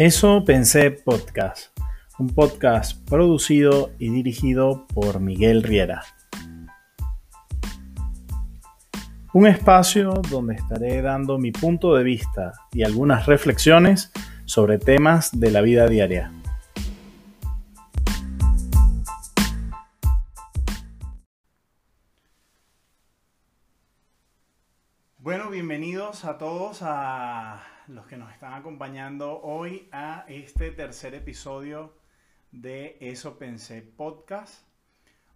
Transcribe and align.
Eso 0.00 0.44
pensé 0.44 0.92
podcast, 0.92 1.76
un 2.20 2.28
podcast 2.28 3.04
producido 3.08 3.90
y 3.98 4.10
dirigido 4.10 4.86
por 4.94 5.18
Miguel 5.18 5.64
Riera. 5.64 6.04
Un 9.32 9.48
espacio 9.48 10.22
donde 10.30 10.54
estaré 10.54 11.02
dando 11.02 11.36
mi 11.38 11.50
punto 11.50 11.96
de 11.96 12.04
vista 12.04 12.52
y 12.70 12.84
algunas 12.84 13.26
reflexiones 13.26 14.12
sobre 14.44 14.78
temas 14.78 15.32
de 15.32 15.50
la 15.50 15.62
vida 15.62 15.88
diaria. 15.88 16.30
Bueno, 25.18 25.50
bienvenidos 25.50 26.24
a 26.24 26.38
todos 26.38 26.82
a 26.82 27.77
los 27.88 28.06
que 28.06 28.18
nos 28.18 28.30
están 28.32 28.52
acompañando 28.52 29.40
hoy 29.40 29.88
a 29.92 30.26
este 30.28 30.70
tercer 30.72 31.14
episodio 31.14 31.94
de 32.52 32.98
Eso 33.00 33.38
Pensé 33.38 33.80
Podcast. 33.80 34.66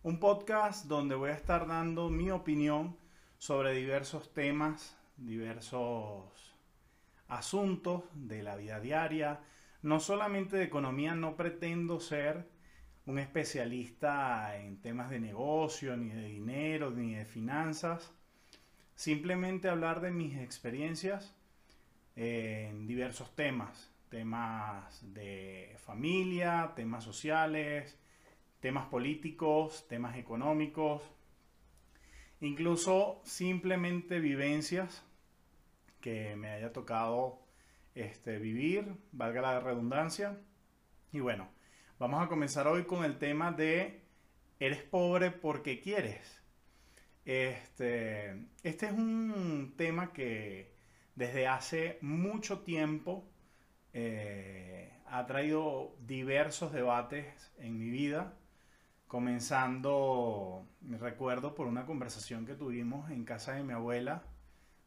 Un 0.02 0.20
podcast 0.20 0.84
donde 0.84 1.14
voy 1.14 1.30
a 1.30 1.34
estar 1.34 1.66
dando 1.66 2.10
mi 2.10 2.30
opinión 2.30 2.98
sobre 3.38 3.74
diversos 3.74 4.34
temas, 4.34 4.98
diversos 5.16 6.54
asuntos 7.28 8.04
de 8.12 8.42
la 8.42 8.56
vida 8.56 8.80
diaria. 8.80 9.40
No 9.80 9.98
solamente 9.98 10.58
de 10.58 10.64
economía, 10.64 11.14
no 11.14 11.36
pretendo 11.36 12.00
ser 12.00 12.50
un 13.06 13.18
especialista 13.18 14.58
en 14.58 14.78
temas 14.78 15.08
de 15.08 15.20
negocio, 15.20 15.96
ni 15.96 16.10
de 16.10 16.26
dinero, 16.26 16.90
ni 16.90 17.14
de 17.14 17.24
finanzas. 17.24 18.12
Simplemente 18.94 19.70
hablar 19.70 20.02
de 20.02 20.10
mis 20.10 20.36
experiencias 20.36 21.34
en 22.16 22.86
diversos 22.86 23.34
temas, 23.34 23.90
temas 24.08 25.00
de 25.14 25.74
familia, 25.78 26.72
temas 26.76 27.04
sociales, 27.04 27.98
temas 28.60 28.86
políticos, 28.88 29.86
temas 29.88 30.16
económicos, 30.16 31.02
incluso 32.40 33.20
simplemente 33.24 34.20
vivencias 34.20 35.04
que 36.00 36.36
me 36.36 36.50
haya 36.50 36.72
tocado 36.72 37.40
este, 37.94 38.38
vivir, 38.38 38.94
valga 39.12 39.40
la 39.40 39.60
redundancia. 39.60 40.38
Y 41.12 41.20
bueno, 41.20 41.48
vamos 41.98 42.22
a 42.22 42.28
comenzar 42.28 42.66
hoy 42.66 42.84
con 42.84 43.04
el 43.04 43.18
tema 43.18 43.52
de 43.52 44.02
¿eres 44.60 44.82
pobre 44.82 45.30
porque 45.30 45.80
quieres? 45.80 46.42
Este, 47.24 48.48
este 48.62 48.86
es 48.86 48.92
un 48.92 49.74
tema 49.76 50.12
que 50.12 50.71
desde 51.14 51.46
hace 51.46 51.98
mucho 52.00 52.60
tiempo 52.60 53.28
eh, 53.92 54.92
ha 55.06 55.26
traído 55.26 55.94
diversos 56.06 56.72
debates 56.72 57.52
en 57.58 57.78
mi 57.78 57.90
vida, 57.90 58.34
comenzando, 59.06 60.66
me 60.80 60.96
recuerdo, 60.96 61.54
por 61.54 61.66
una 61.66 61.84
conversación 61.84 62.46
que 62.46 62.54
tuvimos 62.54 63.10
en 63.10 63.24
casa 63.24 63.52
de 63.52 63.62
mi 63.62 63.74
abuela, 63.74 64.22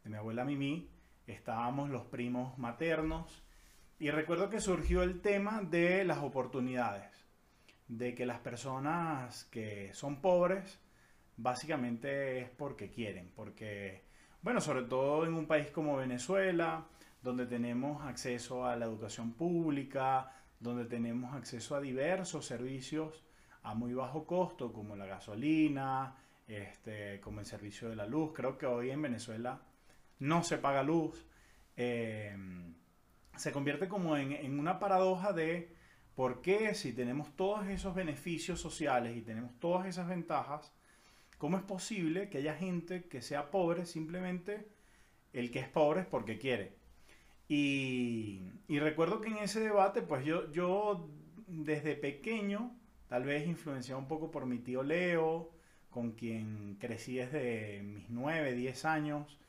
de 0.03 0.09
mi 0.09 0.17
abuela 0.17 0.43
Mimi, 0.43 0.89
estábamos 1.27 1.89
los 1.91 2.05
primos 2.05 2.57
maternos, 2.57 3.43
y 3.99 4.09
recuerdo 4.09 4.49
que 4.49 4.59
surgió 4.59 5.03
el 5.03 5.21
tema 5.21 5.61
de 5.61 6.03
las 6.03 6.17
oportunidades, 6.17 7.11
de 7.87 8.15
que 8.15 8.25
las 8.25 8.39
personas 8.39 9.45
que 9.45 9.93
son 9.93 10.21
pobres, 10.21 10.81
básicamente 11.37 12.39
es 12.41 12.49
porque 12.49 12.89
quieren, 12.89 13.31
porque 13.35 14.04
bueno, 14.45 14.61
sobre 14.61 14.83
todo 14.83 15.25
en 15.25 15.33
un 15.33 15.47
país 15.47 15.71
como 15.71 15.97
Venezuela, 15.97 16.85
donde 17.23 17.47
tenemos 17.47 18.05
acceso 18.05 18.63
a 18.63 18.75
la 18.75 18.85
educación 18.85 19.33
pública, 19.33 20.31
donde 20.59 20.85
tenemos 20.85 21.33
acceso 21.33 21.75
a 21.75 21.81
diversos 21.81 22.45
servicios 22.45 23.23
a 23.63 23.73
muy 23.73 23.95
bajo 23.95 24.27
costo, 24.27 24.71
como 24.71 24.95
la 24.95 25.07
gasolina, 25.07 26.15
este, 26.47 27.19
como 27.21 27.39
el 27.39 27.47
servicio 27.47 27.89
de 27.89 27.95
la 27.95 28.05
luz. 28.05 28.33
Creo 28.35 28.55
que 28.55 28.67
hoy 28.67 28.91
en 28.91 29.01
Venezuela 29.01 29.63
no 30.19 30.43
se 30.43 30.59
paga 30.59 30.83
luz. 30.83 31.25
Eh, 31.75 32.37
se 33.35 33.51
convierte 33.51 33.87
como 33.87 34.15
en, 34.15 34.31
en 34.31 34.59
una 34.59 34.77
paradoja 34.77 35.33
de 35.33 35.73
por 36.13 36.43
qué 36.43 36.75
si 36.75 36.93
tenemos 36.93 37.35
todos 37.35 37.65
esos 37.65 37.95
beneficios 37.95 38.61
sociales 38.61 39.17
y 39.17 39.23
tenemos 39.23 39.57
todas 39.59 39.87
esas 39.87 40.07
ventajas, 40.07 40.71
¿Cómo 41.37 41.57
es 41.57 41.63
posible 41.63 42.29
que 42.29 42.39
haya 42.39 42.55
gente 42.55 43.05
que 43.05 43.21
sea 43.21 43.51
pobre 43.51 43.85
simplemente 43.85 44.67
el 45.33 45.51
que 45.51 45.59
es 45.59 45.67
pobre 45.67 46.01
es 46.01 46.07
porque 46.07 46.37
quiere? 46.37 46.75
Y, 47.47 48.41
recuerdo 48.69 49.21
que 49.21 49.29
en 49.29 49.37
ese 49.37 49.59
debate, 49.59 50.01
pues 50.01 50.25
yo, 50.25 50.51
yo 50.51 51.09
desde 51.47 51.95
pequeño, 51.95 52.75
tal 53.07 53.23
vez 53.23 53.47
influenciado 53.47 53.99
un 53.99 54.07
poco 54.07 54.31
por 54.31 54.45
mi 54.45 54.59
tío 54.59 54.83
Leo, 54.83 55.51
con 55.89 56.13
quien 56.13 56.77
crecí 56.79 57.17
desde 57.17 57.81
mis 57.83 58.09
9, 58.09 58.53
10 58.53 58.85
años, 58.85 59.39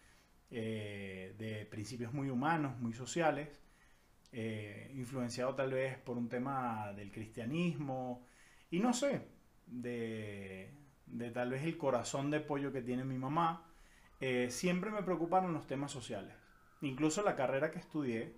eh, 0.51 1.35
de 1.39 1.67
principios 1.67 2.13
muy 2.13 2.31
humanos, 2.31 2.79
muy 2.81 2.93
sociales, 2.93 3.61
eh, 4.33 4.93
influenciado 4.95 5.55
tal 5.55 5.73
vez 5.73 5.97
por 5.99 6.19
un 6.19 6.29
tema 6.29 6.93
del 6.95 7.11
cristianismo, 7.11 8.25
y 8.71 8.81
no 8.81 8.93
sé, 8.93 9.23
de, 9.67 10.71
de 11.06 11.31
tal 11.31 11.50
vez 11.50 11.65
el 11.65 11.78
corazón 11.78 12.31
de 12.31 12.41
pollo 12.41 12.72
que 12.72 12.83
tiene 12.83 13.05
mi 13.05 13.19
mamá, 13.19 13.65
eh, 14.21 14.49
siempre 14.50 14.91
me 14.91 15.03
preocuparon 15.03 15.53
los 15.53 15.67
temas 15.67 15.93
sociales. 15.93 16.34
Incluso 16.83 17.22
la 17.22 17.37
carrera 17.37 17.71
que 17.71 17.78
estudié, 17.78 18.37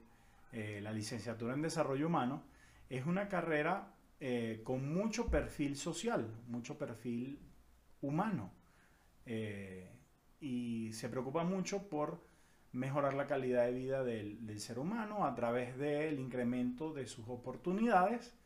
eh, 0.53 0.81
la 0.83 0.93
licenciatura 0.93 1.55
en 1.55 1.63
desarrollo 1.63 2.07
humano, 2.07 2.45
es 2.89 3.07
una 3.07 3.29
carrera 3.29 3.95
eh, 4.21 4.63
con 4.65 4.93
mucho 4.93 5.27
perfil 5.27 5.77
social, 5.77 6.29
mucho 6.47 6.79
perfil 6.79 7.41
humano. 8.01 8.53
y 10.41 10.93
se 10.93 11.09
preocupa 11.09 11.45
mucho 11.45 11.89
por 11.91 12.25
mejorar 12.73 13.15
la 13.15 13.27
calidad 13.27 13.67
de 13.67 13.73
vida 13.73 14.05
del, 14.05 14.47
del 14.47 14.61
ser 14.61 14.79
humano 14.79 15.27
a 15.27 15.35
través 15.35 15.77
del 15.77 16.19
incremento 16.21 16.93
de 16.95 17.07
sus 17.07 17.29
oportunidades 17.29 18.38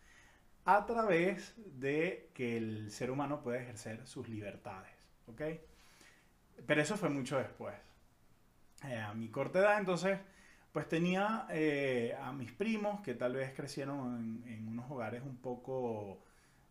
a 0.64 0.86
través 0.86 1.54
de 1.78 2.30
que 2.34 2.56
el 2.56 2.90
ser 2.90 3.10
humano 3.10 3.42
pueda 3.42 3.60
ejercer 3.60 4.06
sus 4.06 4.28
libertades. 4.28 5.02
¿ok? 5.26 5.42
Pero 6.66 6.80
eso 6.80 6.96
fue 6.96 7.08
mucho 7.08 7.38
después. 7.38 7.74
Eh, 8.84 8.98
a 8.98 9.14
mi 9.14 9.28
corta 9.28 9.60
edad, 9.60 9.78
entonces, 9.78 10.18
pues 10.72 10.88
tenía 10.88 11.46
eh, 11.50 12.16
a 12.20 12.32
mis 12.32 12.52
primos 12.52 13.00
que 13.00 13.14
tal 13.14 13.34
vez 13.34 13.52
crecieron 13.54 14.42
en, 14.46 14.68
unos 14.68 14.90
hogares 14.90 15.22
un 15.22 15.36
poco 15.36 16.20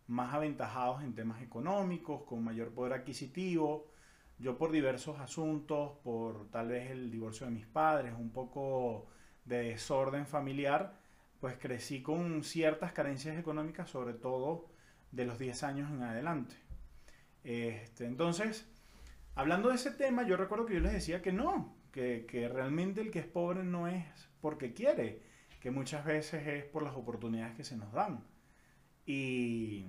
más 0.08 0.34
aventajados 0.34 1.02
en 1.02 1.14
temas 1.14 1.42
económicos, 1.42 2.22
con 2.24 2.44
mayor 2.44 2.70
poder 2.72 2.92
adquisitivo. 2.94 3.86
Yo 4.38 4.58
por 4.58 4.72
diversos 4.72 5.20
asuntos, 5.20 5.92
por 6.02 6.50
tal 6.50 6.68
vez 6.68 6.90
el 6.90 7.10
divorcio 7.10 7.46
de 7.46 7.52
mis 7.52 7.66
padres, 7.66 8.14
un 8.18 8.30
poco 8.30 9.06
de 9.44 9.62
desorden 9.70 10.26
familiar, 10.26 10.98
pues 11.42 11.56
crecí 11.58 12.02
con 12.02 12.44
ciertas 12.44 12.92
carencias 12.92 13.36
económicas, 13.36 13.90
sobre 13.90 14.14
todo 14.14 14.70
de 15.10 15.24
los 15.24 15.40
10 15.40 15.64
años 15.64 15.90
en 15.90 16.00
adelante. 16.04 16.54
Este, 17.42 18.06
entonces, 18.06 18.64
hablando 19.34 19.70
de 19.70 19.74
ese 19.74 19.90
tema, 19.90 20.22
yo 20.22 20.36
recuerdo 20.36 20.66
que 20.66 20.74
yo 20.74 20.78
les 20.78 20.92
decía 20.92 21.20
que 21.20 21.32
no, 21.32 21.74
que, 21.90 22.48
realmente 22.48 23.00
el 23.00 23.10
que 23.10 23.18
es 23.18 23.26
pobre 23.26 23.64
no 23.64 23.88
es 23.88 24.04
porque 24.40 24.72
quiere, 24.72 25.20
que 25.58 25.72
muchas 25.72 26.04
veces 26.04 26.46
es 26.46 26.64
por 26.64 26.84
las 26.84 26.94
oportunidades 26.94 27.56
que 27.56 27.64
se 27.64 27.76
nos 27.76 27.92
dan. 27.92 28.24
Y, 29.04 29.84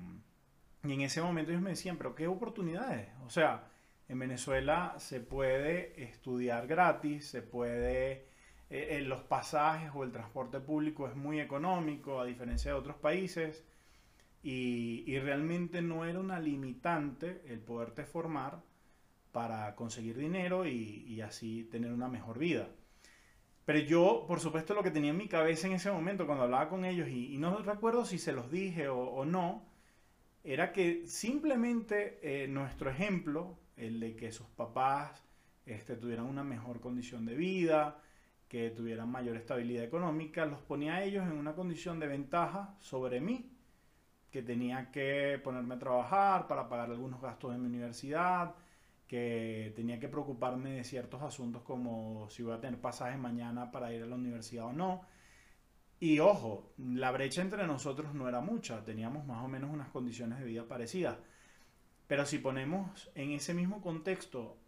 y 0.84 0.92
en 0.92 1.02
ese 1.02 1.22
momento 1.22 1.52
ellos 1.52 1.62
me 1.62 1.70
decían, 1.70 2.00
pero 2.00 2.16
¿qué 2.16 2.28
oportunidades? 2.28 3.10
O 3.28 3.30
sea, 3.30 3.68
en 4.08 4.18
Venezuela 4.18 4.96
se 4.98 5.20
puede 5.20 6.04
estudiar 6.04 6.66
gratis, 6.66 7.28
se 7.28 7.44
puede 7.44 8.33
eh, 8.70 9.02
los 9.06 9.22
pasajes 9.22 9.92
o 9.94 10.04
el 10.04 10.12
transporte 10.12 10.60
público 10.60 11.08
es 11.08 11.16
muy 11.16 11.40
económico 11.40 12.20
a 12.20 12.26
diferencia 12.26 12.72
de 12.72 12.78
otros 12.78 12.96
países 12.96 13.64
y, 14.44 15.18
realmente 15.20 15.82
no 15.82 16.06
era 16.06 16.20
una 16.20 16.40
limitante 16.40 17.42
el 17.48 17.60
poderte 17.60 18.04
formar 18.04 18.62
para 19.32 19.74
conseguir 19.76 20.18
dinero 20.18 20.68
y, 20.68 21.22
así 21.22 21.64
tener 21.72 21.92
una 21.92 22.10
mejor 22.10 22.38
vida. 22.38 22.68
Pero 23.66 23.80
yo, 23.80 24.26
por 24.28 24.42
supuesto, 24.42 24.74
lo 24.74 24.84
que 24.84 24.92
tenía 24.92 25.12
en 25.12 25.18
mi 25.18 25.30
cabeza 25.30 25.68
en 25.68 25.74
ese 25.74 25.92
momento 25.92 26.26
cuando 26.26 26.44
hablaba 26.44 26.68
con 26.68 26.84
ellos, 26.84 27.08
y, 27.08 27.38
no 27.38 27.58
recuerdo 27.60 28.06
si 28.06 28.18
se 28.18 28.34
los 28.34 28.52
dije 28.52 28.90
o, 28.90 29.24
no, 29.26 29.66
era 30.44 30.74
que 30.74 31.08
simplemente 31.08 32.20
eh, 32.22 32.48
nuestro 32.50 32.90
ejemplo, 32.90 33.58
el 33.78 34.02
de 34.02 34.16
que 34.18 34.34
sus 34.34 34.48
papás 34.48 35.24
este, 35.66 35.96
tuvieran 35.96 36.26
una 36.26 36.44
mejor 36.44 36.82
condición 36.82 37.26
de 37.26 37.36
vida, 37.36 38.02
que 38.54 38.70
tuvieran 38.70 39.10
mayor 39.10 39.36
estabilidad 39.36 39.84
económica, 39.84 40.46
los 40.46 40.62
ponía 40.62 40.98
a 40.98 41.04
ellos 41.04 41.26
en 41.26 41.32
una 41.32 41.56
condición 41.56 42.00
de 42.00 42.06
ventaja 42.06 42.76
sobre 42.80 43.20
mí, 43.20 43.52
que 44.30 44.44
tenía 44.44 44.92
que 44.92 45.42
ponerme 45.44 45.74
a 45.74 45.80
trabajar 45.80 46.46
para 46.46 46.70
pagar 46.70 46.92
algunos 46.92 47.20
gastos 47.20 47.52
de 47.52 47.58
mi 47.58 47.66
universidad, 47.66 48.54
que 49.08 49.74
tenía 49.76 50.00
que 50.00 50.08
preocuparme 50.08 50.70
de 50.70 50.84
ciertos 50.84 51.24
asuntos 51.24 51.64
como 51.64 52.30
si 52.30 52.44
voy 52.44 52.54
a 52.54 52.60
tener 52.60 52.80
pasaje 52.80 53.18
mañana 53.18 53.72
para 53.72 53.92
ir 53.92 54.04
a 54.04 54.06
la 54.06 54.14
universidad 54.14 54.66
o 54.66 54.74
no. 54.74 55.02
Y 56.00 56.20
ojo, 56.20 56.74
la 56.78 57.10
brecha 57.10 57.42
entre 57.42 57.66
nosotros 57.66 58.14
no 58.14 58.30
era 58.30 58.40
mucha, 58.40 58.86
teníamos 58.86 59.26
más 59.26 59.44
o 59.44 59.48
menos 59.48 59.72
unas 59.72 59.90
condiciones 59.90 60.38
de 60.38 60.46
vida 60.46 60.68
parecidas. 60.68 61.18
Pero 62.06 62.24
si 62.28 62.38
ponemos 62.38 63.10
en 63.16 63.32
ese 63.32 63.56
mismo 63.56 63.82
contexto 63.82 64.60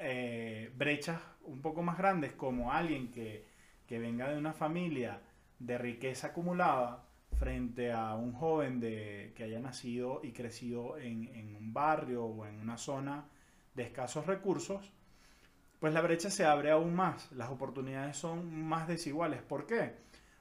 eh, 0.00 0.72
brechas 0.76 1.20
un 1.42 1.60
poco 1.60 1.82
más 1.82 1.98
grandes 1.98 2.32
como 2.32 2.72
alguien 2.72 3.10
que, 3.10 3.48
venga 3.88 4.28
de 4.28 4.38
una 4.38 4.52
familia 4.52 5.20
de 5.58 5.76
riqueza 5.76 6.28
acumulada 6.28 7.04
frente 7.38 7.92
a 7.92 8.14
un 8.14 8.32
joven 8.32 8.78
de, 8.78 9.32
que 9.36 9.44
haya 9.44 9.58
nacido 9.58 10.20
y 10.22 10.32
crecido 10.32 10.96
en, 10.96 11.28
en 11.34 11.56
un 11.56 11.72
barrio 11.72 12.24
o 12.24 12.46
en 12.46 12.60
una 12.60 12.76
zona 12.76 13.24
de 13.74 13.82
escasos 13.82 14.26
recursos, 14.26 14.92
pues 15.80 15.92
la 15.92 16.02
brecha 16.02 16.30
se 16.30 16.44
abre 16.44 16.70
aún 16.70 16.94
más, 16.94 17.32
las 17.32 17.50
oportunidades 17.50 18.16
son 18.16 18.54
más 18.54 18.86
desiguales. 18.86 19.42
¿Por 19.42 19.66
qué? 19.66 19.94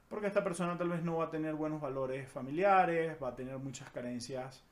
Porque 0.08 0.28
esta 0.28 0.44
persona 0.44 0.78
tal 0.78 0.90
vez 0.90 1.04
no 1.04 1.18
va 1.18 1.26
a 1.26 1.32
tener 1.32 1.56
buenos 1.56 1.82
valores 1.82 2.30
familiares, 2.30 3.18
va 3.22 3.30
a 3.30 3.36
tener 3.36 3.58
muchas 3.58 3.90
carencias 3.92 4.64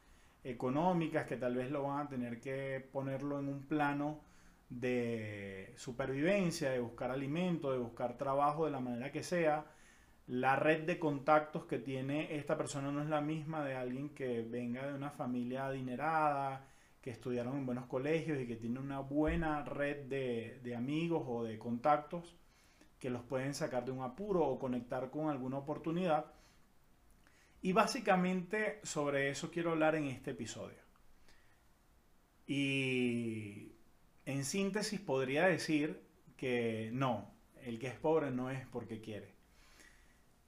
económicas 0.44 1.26
que 1.26 1.38
tal 1.38 1.56
vez 1.56 1.72
lo 1.72 1.84
van 1.84 2.06
a 2.06 2.10
tener 2.10 2.40
que 2.40 2.88
ponerlo 2.92 3.40
en 3.40 3.48
un 3.48 3.64
plano 3.64 4.22
de 4.70 5.74
supervivencia, 5.78 6.72
de 6.72 6.80
buscar 6.80 7.12
alimento, 7.12 7.72
de 7.72 7.78
buscar 7.78 8.18
trabajo 8.18 8.66
de 8.66 8.72
la 8.72 8.80
manera 8.80 9.12
que 9.12 9.24
sea. 9.24 9.66
La 10.28 10.58
red 10.58 10.86
de 10.86 11.00
contactos 11.00 11.66
que 11.66 11.80
tiene 11.80 12.36
esta 12.36 12.58
persona 12.58 12.92
no 12.92 13.02
es 13.02 13.08
la 13.08 13.22
misma 13.22 13.64
de 13.64 13.76
alguien 13.76 14.10
que 14.10 14.42
venga 14.42 14.86
de 14.86 14.94
una 14.94 15.12
familia 15.12 15.68
adinerada, 15.68 16.68
que 17.02 17.12
estudiaron 17.12 17.58
en 17.58 17.66
buenos 17.66 17.86
colegios 17.86 18.40
y 18.40 18.48
que 18.48 18.58
tiene 18.58 18.80
una 18.80 19.00
buena 19.00 19.64
red 19.64 20.08
de, 20.08 20.60
de 20.64 20.76
amigos 20.76 21.24
o 21.28 21.44
de 21.44 21.58
contactos 21.58 22.36
que 23.00 23.10
los 23.10 23.24
pueden 23.24 23.54
sacar 23.54 23.86
de 23.86 23.92
un 23.92 24.02
apuro 24.02 24.46
o 24.46 24.60
conectar 24.60 25.10
con 25.10 25.30
alguna 25.30 25.58
oportunidad. 25.58 26.26
Y 27.62 27.72
básicamente 27.72 28.80
sobre 28.84 29.30
eso 29.30 29.52
quiero 29.52 29.72
hablar 29.72 29.96
en 29.96 30.06
este 30.06 30.32
episodio. 30.32 30.80
Y 32.46 33.77
en 34.28 34.44
síntesis 34.44 35.00
podría 35.00 35.48
decir 35.48 36.04
que 36.36 36.90
no, 36.92 37.32
el 37.64 37.80
que 37.80 37.88
es 37.88 37.96
pobre 37.96 38.30
no 38.30 38.50
es 38.52 38.68
porque 38.68 39.00
quiere. 39.00 39.34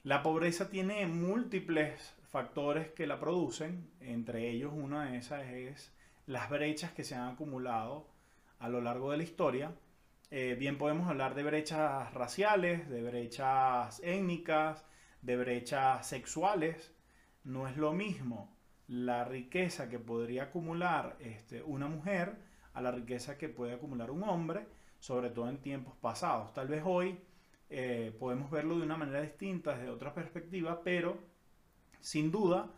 La 0.04 0.22
pobreza 0.22 0.70
tiene 0.70 1.08
múltiples 1.08 2.14
factores 2.30 2.90
que 2.90 3.08
la 3.08 3.22
producen, 3.22 3.90
entre 4.02 4.50
ellos 4.50 4.74
una 4.76 5.10
de 5.10 5.18
esas 5.18 5.48
es 5.48 5.94
las 6.26 6.50
brechas 6.50 6.92
que 6.92 7.06
se 7.06 7.16
han 7.16 7.30
acumulado 7.30 8.10
a 8.60 8.68
lo 8.68 8.82
largo 8.82 9.12
de 9.12 9.18
la 9.18 9.24
historia. 9.24 9.72
Eh, 10.30 10.58
bien 10.60 10.78
podemos 10.78 11.08
hablar 11.08 11.34
de 11.34 11.44
brechas 11.44 12.14
raciales, 12.14 12.90
de 12.90 13.02
brechas 13.02 14.02
étnicas, 14.04 14.84
de 15.22 15.38
brechas 15.38 16.06
sexuales. 16.06 16.94
No 17.46 17.66
es 17.66 17.78
lo 17.78 17.94
mismo 17.94 18.54
la 18.90 19.24
riqueza 19.24 19.88
que 19.88 20.00
podría 20.00 20.44
acumular 20.44 21.16
este, 21.22 21.64
una 21.64 21.88
mujer 21.88 22.49
a 22.74 22.82
la 22.82 22.92
riqueza 22.92 23.38
que 23.38 23.50
puede 23.50 23.74
acumular 23.74 24.12
un 24.12 24.24
hombre, 24.24 24.68
sobre 25.00 25.30
todo 25.30 25.50
en 25.50 25.58
tiempos 25.58 25.96
pasados. 25.98 26.54
Tal 26.54 26.68
vez 26.68 26.84
hoy 26.86 27.20
eh, 27.70 28.16
podemos 28.20 28.50
verlo 28.50 28.78
de 28.78 28.84
una 28.84 28.98
manera 28.98 29.22
distinta, 29.22 29.78
desde 29.78 29.90
otra 29.90 30.14
perspectiva, 30.14 30.82
pero 30.84 31.18
sin 32.00 32.32
duda, 32.32 32.72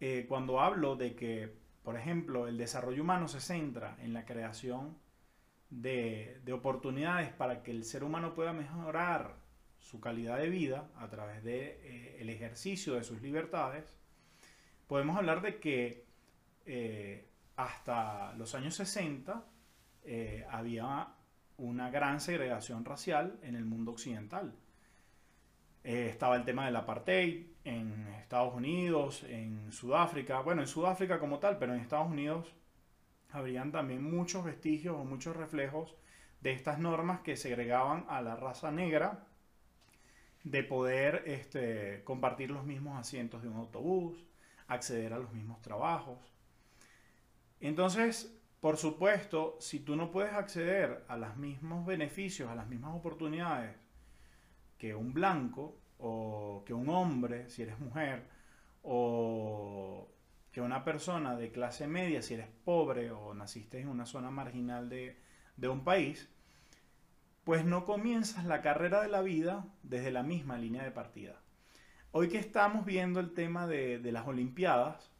eh, 0.00 0.26
cuando 0.28 0.60
hablo 0.60 0.96
de 0.96 1.14
que, 1.14 1.54
por 1.82 1.96
ejemplo, 1.96 2.46
el 2.46 2.58
desarrollo 2.58 3.02
humano 3.02 3.28
se 3.28 3.40
centra 3.40 3.96
en 4.00 4.12
la 4.12 4.26
creación 4.26 4.96
de, 5.70 6.40
oportunidades 6.52 7.32
para 7.32 7.62
que 7.62 7.70
el 7.70 7.84
ser 7.84 8.04
humano 8.04 8.34
pueda 8.34 8.52
mejorar 8.52 9.36
su 9.78 10.00
calidad 10.00 10.38
de 10.38 10.50
vida 10.50 10.88
a 10.96 11.08
través 11.08 11.42
del 11.42 11.44
de, 11.44 12.22
eh, 12.22 12.32
ejercicio 12.32 12.94
de 12.94 13.04
sus 13.04 13.22
libertades, 13.22 13.96
podemos 14.86 15.16
hablar 15.16 15.42
de 15.42 15.58
que 15.58 16.04
hasta 17.56 18.32
los 18.34 18.54
años 18.54 18.74
60 18.74 19.44
eh, 20.04 20.46
había 20.50 21.08
una 21.58 21.90
gran 21.90 22.20
segregación 22.20 22.84
racial 22.84 23.38
en 23.42 23.54
el 23.54 23.64
mundo 23.64 23.92
occidental. 23.92 24.54
Eh, 25.82 26.08
estaba 26.10 26.36
el 26.36 26.44
tema 26.44 26.66
del 26.66 26.76
apartheid 26.76 27.46
en 27.64 28.08
Estados 28.20 28.54
Unidos, 28.54 29.24
en 29.28 29.72
Sudáfrica, 29.72 30.40
bueno, 30.40 30.62
en 30.62 30.68
Sudáfrica 30.68 31.18
como 31.18 31.38
tal, 31.38 31.58
pero 31.58 31.74
en 31.74 31.80
Estados 31.80 32.08
Unidos 32.08 32.52
habrían 33.30 33.72
también 33.72 34.02
muchos 34.02 34.44
vestigios 34.44 34.96
o 34.96 35.04
muchos 35.04 35.36
reflejos 35.36 35.94
de 36.40 36.52
estas 36.52 36.78
normas 36.78 37.20
que 37.20 37.36
segregaban 37.36 38.04
a 38.08 38.20
la 38.20 38.36
raza 38.36 38.70
negra 38.70 39.26
de 40.44 40.62
poder 40.62 41.24
este, 41.26 42.04
compartir 42.04 42.50
los 42.50 42.64
mismos 42.64 42.98
asientos 42.98 43.42
de 43.42 43.48
un 43.48 43.56
autobús, 43.56 44.24
acceder 44.68 45.12
a 45.12 45.18
los 45.18 45.32
mismos 45.32 45.60
trabajos. 45.60 46.18
Entonces, 47.60 48.36
por 48.60 48.76
supuesto, 48.76 49.56
si 49.60 49.80
tú 49.80 49.96
no 49.96 50.10
puedes 50.10 50.32
acceder 50.32 51.04
a 51.08 51.16
los 51.16 51.36
mismos 51.36 51.86
beneficios, 51.86 52.50
a 52.50 52.54
las 52.54 52.68
mismas 52.68 52.94
oportunidades 52.94 53.76
que 54.78 54.94
un 54.94 55.12
blanco 55.12 55.78
o 55.98 56.62
que 56.66 56.74
un 56.74 56.88
hombre, 56.88 57.48
si 57.48 57.62
eres 57.62 57.78
mujer, 57.78 58.28
o 58.82 60.08
que 60.52 60.60
una 60.60 60.84
persona 60.84 61.36
de 61.36 61.50
clase 61.50 61.86
media, 61.86 62.22
si 62.22 62.34
eres 62.34 62.48
pobre 62.64 63.10
o 63.10 63.34
naciste 63.34 63.80
en 63.80 63.88
una 63.88 64.06
zona 64.06 64.30
marginal 64.30 64.88
de, 64.88 65.18
un 65.68 65.84
país, 65.84 66.30
pues 67.44 67.64
no 67.64 67.84
comienzas 67.84 68.44
la 68.44 68.62
carrera 68.62 69.02
de 69.02 69.08
la 69.08 69.22
vida 69.22 69.66
desde 69.82 70.10
la 70.10 70.22
misma 70.22 70.56
línea 70.56 70.82
de 70.82 70.92
partida. 70.92 71.40
Hoy 72.12 72.28
que 72.28 72.38
estamos 72.38 72.86
viendo 72.86 73.20
el 73.20 73.34
tema 73.34 73.66
de, 73.66 74.00
las 74.12 74.26
Olimpiadas, 74.26 75.12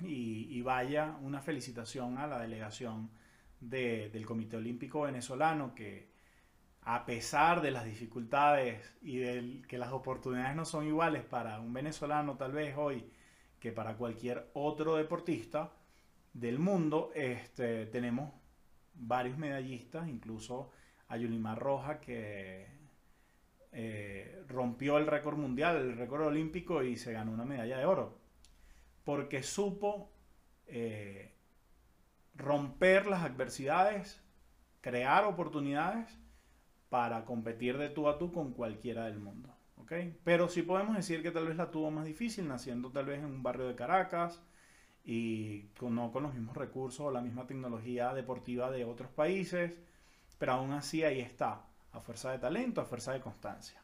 y, 0.00 0.60
vaya 0.62 1.16
una 1.22 1.40
felicitación 1.40 2.18
a 2.18 2.26
la 2.26 2.40
delegación 2.40 3.10
del 3.60 4.26
Comité 4.26 4.56
Olímpico 4.56 5.02
Venezolano 5.02 5.74
que 5.74 6.10
a 6.82 7.06
pesar 7.06 7.62
de 7.62 7.70
las 7.70 7.84
dificultades 7.84 8.94
y 9.02 9.18
de 9.18 9.62
que 9.66 9.78
las 9.78 9.92
oportunidades 9.92 10.54
no 10.54 10.64
son 10.64 10.86
iguales 10.86 11.24
para 11.24 11.60
un 11.60 11.72
venezolano 11.72 12.36
tal 12.36 12.52
vez 12.52 12.76
hoy 12.76 13.10
que 13.58 13.72
para 13.72 13.96
cualquier 13.96 14.50
otro 14.52 14.96
deportista 14.96 15.72
del 16.32 16.58
mundo, 16.58 17.10
este, 17.14 17.86
tenemos 17.86 18.30
varios 18.94 19.38
medallistas, 19.38 20.08
incluso 20.08 20.70
a 21.08 21.16
Yulimar 21.16 21.58
Roja 21.58 21.98
que 21.98 22.66
eh, 23.72 24.44
rompió 24.46 24.98
el 24.98 25.06
récord 25.06 25.38
mundial, 25.38 25.76
el 25.76 25.96
récord 25.96 26.26
olímpico 26.26 26.82
y 26.82 26.96
se 26.96 27.12
ganó 27.12 27.32
una 27.32 27.46
medalla 27.46 27.78
de 27.78 27.86
oro 27.86 28.25
porque 29.06 29.44
supo 29.44 30.10
eh, 30.66 31.32
romper 32.34 33.06
las 33.06 33.22
adversidades, 33.22 34.20
crear 34.80 35.24
oportunidades 35.26 36.18
para 36.88 37.24
competir 37.24 37.78
de 37.78 37.88
tú 37.88 38.08
a 38.08 38.18
tú 38.18 38.32
con 38.32 38.52
cualquiera 38.52 39.04
del 39.04 39.20
mundo. 39.20 39.54
Pero 40.24 40.48
sí 40.48 40.62
podemos 40.62 40.96
decir 40.96 41.22
que 41.22 41.30
tal 41.30 41.46
vez 41.46 41.56
la 41.56 41.70
tuvo 41.70 41.92
más 41.92 42.04
difícil, 42.04 42.48
naciendo 42.48 42.90
tal 42.90 43.06
vez 43.06 43.20
en 43.20 43.26
un 43.26 43.44
barrio 43.44 43.68
de 43.68 43.76
Caracas 43.76 44.42
y 45.04 45.66
no 45.80 46.10
con 46.10 46.24
los 46.24 46.34
mismos 46.34 46.56
recursos 46.56 47.06
o 47.06 47.12
la 47.12 47.20
misma 47.20 47.46
tecnología 47.46 48.12
deportiva 48.12 48.72
de 48.72 48.84
otros 48.84 49.12
países, 49.12 49.78
pero 50.36 50.54
aún 50.54 50.72
así 50.72 51.04
ahí 51.04 51.20
está, 51.20 51.64
a 51.92 52.00
fuerza 52.00 52.32
de 52.32 52.40
talento, 52.40 52.80
a 52.80 52.86
fuerza 52.86 53.12
de 53.12 53.20
constancia. 53.20 53.80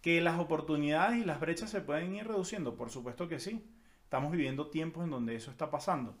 Que 0.00 0.22
las 0.22 0.40
oportunidades 0.40 1.18
y 1.18 1.26
las 1.26 1.40
brechas 1.40 1.68
se 1.68 1.82
pueden 1.82 2.14
ir 2.14 2.26
reduciendo, 2.26 2.74
por 2.74 2.88
supuesto 2.88 3.28
que 3.28 3.38
sí. 3.38 3.62
Estamos 4.10 4.32
viviendo 4.32 4.66
tiempos 4.66 5.04
en 5.04 5.10
donde 5.10 5.36
eso 5.36 5.52
está 5.52 5.70
pasando. 5.70 6.16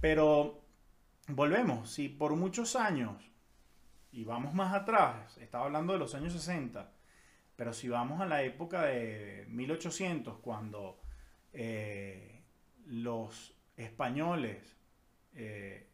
Pero 0.00 0.64
volvemos, 1.28 1.88
si 1.88 2.08
por 2.08 2.34
muchos 2.34 2.74
años, 2.74 3.22
y 4.10 4.24
vamos 4.24 4.52
más 4.52 4.74
atrás, 4.74 5.38
estaba 5.38 5.66
hablando 5.66 5.92
de 5.92 6.00
los 6.00 6.16
años 6.16 6.32
60, 6.32 6.92
pero 7.54 7.72
si 7.72 7.88
vamos 7.88 8.20
a 8.20 8.26
la 8.26 8.42
época 8.42 8.82
de 8.82 9.46
1800, 9.50 10.38
cuando 10.38 10.98
eh, 11.52 12.42
los 12.84 13.54
españoles 13.76 14.76
eh, 15.34 15.86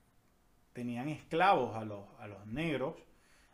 tenían 0.73 1.11
esclavos 1.11 1.77
a 1.77 1.85
los, 1.85 2.09
a 2.19 2.29
los, 2.29 2.47
negros, 2.47 2.95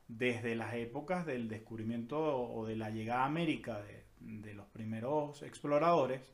desde 0.07 0.55
las 0.55 0.73
épocas 0.75 1.26
del 1.26 1.49
descubrimiento 1.49 2.17
o 2.49 2.64
de 2.64 2.76
la 2.76 2.91
llegada 2.91 3.23
a 3.23 3.26
América 3.26 3.83
de, 3.83 4.05
de 4.21 4.55
los 4.55 4.69
primeros 4.69 5.43
exploradores, 5.43 6.33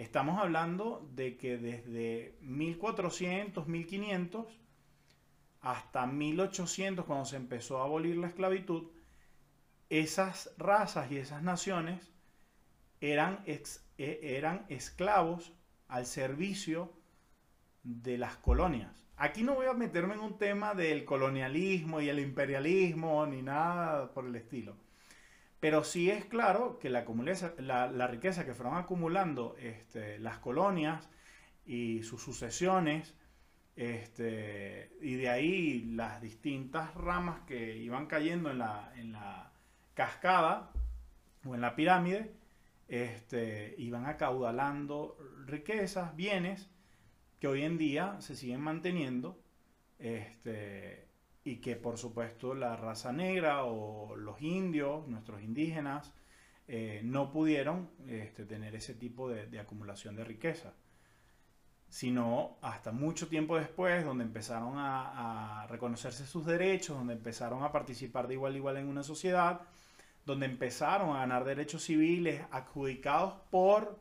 Estamos 0.00 0.38
hablando 0.38 1.06
de 1.14 1.36
que 1.36 1.58
desde 1.58 2.34
1400, 2.40 3.68
1500 3.68 4.46
hasta 5.60 6.06
1800, 6.06 7.04
cuando 7.04 7.26
se 7.26 7.36
empezó 7.36 7.76
a 7.76 7.84
abolir 7.84 8.16
la 8.16 8.28
esclavitud, 8.28 8.88
esas 9.90 10.54
razas 10.56 11.12
y 11.12 11.18
esas 11.18 11.42
naciones 11.42 12.14
eran, 13.02 13.44
e, 13.44 13.62
eran 13.98 14.64
esclavos 14.70 15.52
al 15.86 16.06
servicio 16.06 16.94
de 17.82 18.16
las 18.16 18.38
colonias. 18.38 19.04
Aquí 19.18 19.42
no 19.42 19.54
voy 19.54 19.66
a 19.66 19.74
meterme 19.74 20.14
en 20.14 20.20
un 20.20 20.38
tema 20.38 20.72
del 20.72 21.04
colonialismo 21.04 22.00
y 22.00 22.08
el 22.08 22.20
imperialismo 22.20 23.26
ni 23.26 23.42
nada 23.42 24.14
por 24.14 24.24
el 24.24 24.34
estilo. 24.34 24.76
Pero 25.60 25.84
sí 25.84 26.10
es 26.10 26.24
claro 26.24 26.78
que 26.78 26.88
la, 26.88 27.04
riqueza 28.06 28.46
que 28.46 28.54
fueron 28.54 28.78
acumulando 28.78 29.56
este, 29.58 30.18
las 30.18 30.38
colonias 30.38 31.10
y 31.66 32.02
sus 32.02 32.22
sucesiones, 32.22 33.14
este, 33.76 34.90
y 35.02 35.16
de 35.16 35.28
ahí 35.28 35.82
las 35.82 36.22
distintas 36.22 36.94
ramas 36.94 37.40
que 37.46 37.76
iban 37.76 38.06
cayendo 38.06 38.50
en 38.50 38.58
la, 38.58 39.52
cascada 39.92 40.70
o 41.44 41.54
en 41.54 41.60
la 41.60 41.76
pirámide, 41.76 42.32
este, 42.88 43.74
iban 43.76 44.06
acaudalando 44.06 45.18
riquezas, 45.44 46.16
bienes, 46.16 46.70
que 47.38 47.48
hoy 47.48 47.62
en 47.64 47.76
día 47.76 48.18
se 48.20 48.34
siguen 48.34 48.62
manteniendo, 48.62 49.38
y 51.50 51.56
que 51.56 51.74
por 51.74 51.98
supuesto 51.98 52.54
la 52.54 52.76
raza 52.76 53.12
negra 53.12 53.64
o 53.64 54.14
los 54.14 54.40
indios, 54.40 55.08
nuestros 55.08 55.42
indígenas, 55.42 56.12
eh, 56.68 57.00
no 57.02 57.32
pudieron 57.32 57.90
este, 58.06 58.44
tener 58.44 58.76
ese 58.76 58.94
tipo 58.94 59.28
de, 59.28 59.58
acumulación 59.58 60.14
de 60.14 60.22
riqueza, 60.22 60.74
sino 61.88 62.58
hasta 62.62 62.92
mucho 62.92 63.26
tiempo 63.26 63.56
después, 63.58 64.04
donde 64.04 64.22
empezaron 64.22 64.78
a, 64.78 65.62
a, 65.62 65.66
reconocerse 65.66 66.24
sus 66.24 66.46
derechos, 66.46 66.96
donde 66.96 67.14
empezaron 67.14 67.64
a 67.64 67.72
participar 67.72 68.28
de 68.28 68.34
igual 68.34 68.54
a 68.54 68.56
igual 68.56 68.76
en 68.76 68.86
una 68.86 69.02
sociedad, 69.02 69.62
donde 70.24 70.46
empezaron 70.46 71.16
a 71.16 71.20
ganar 71.20 71.44
derechos 71.44 71.82
civiles 71.82 72.42
adjudicados 72.52 73.34
por 73.50 73.98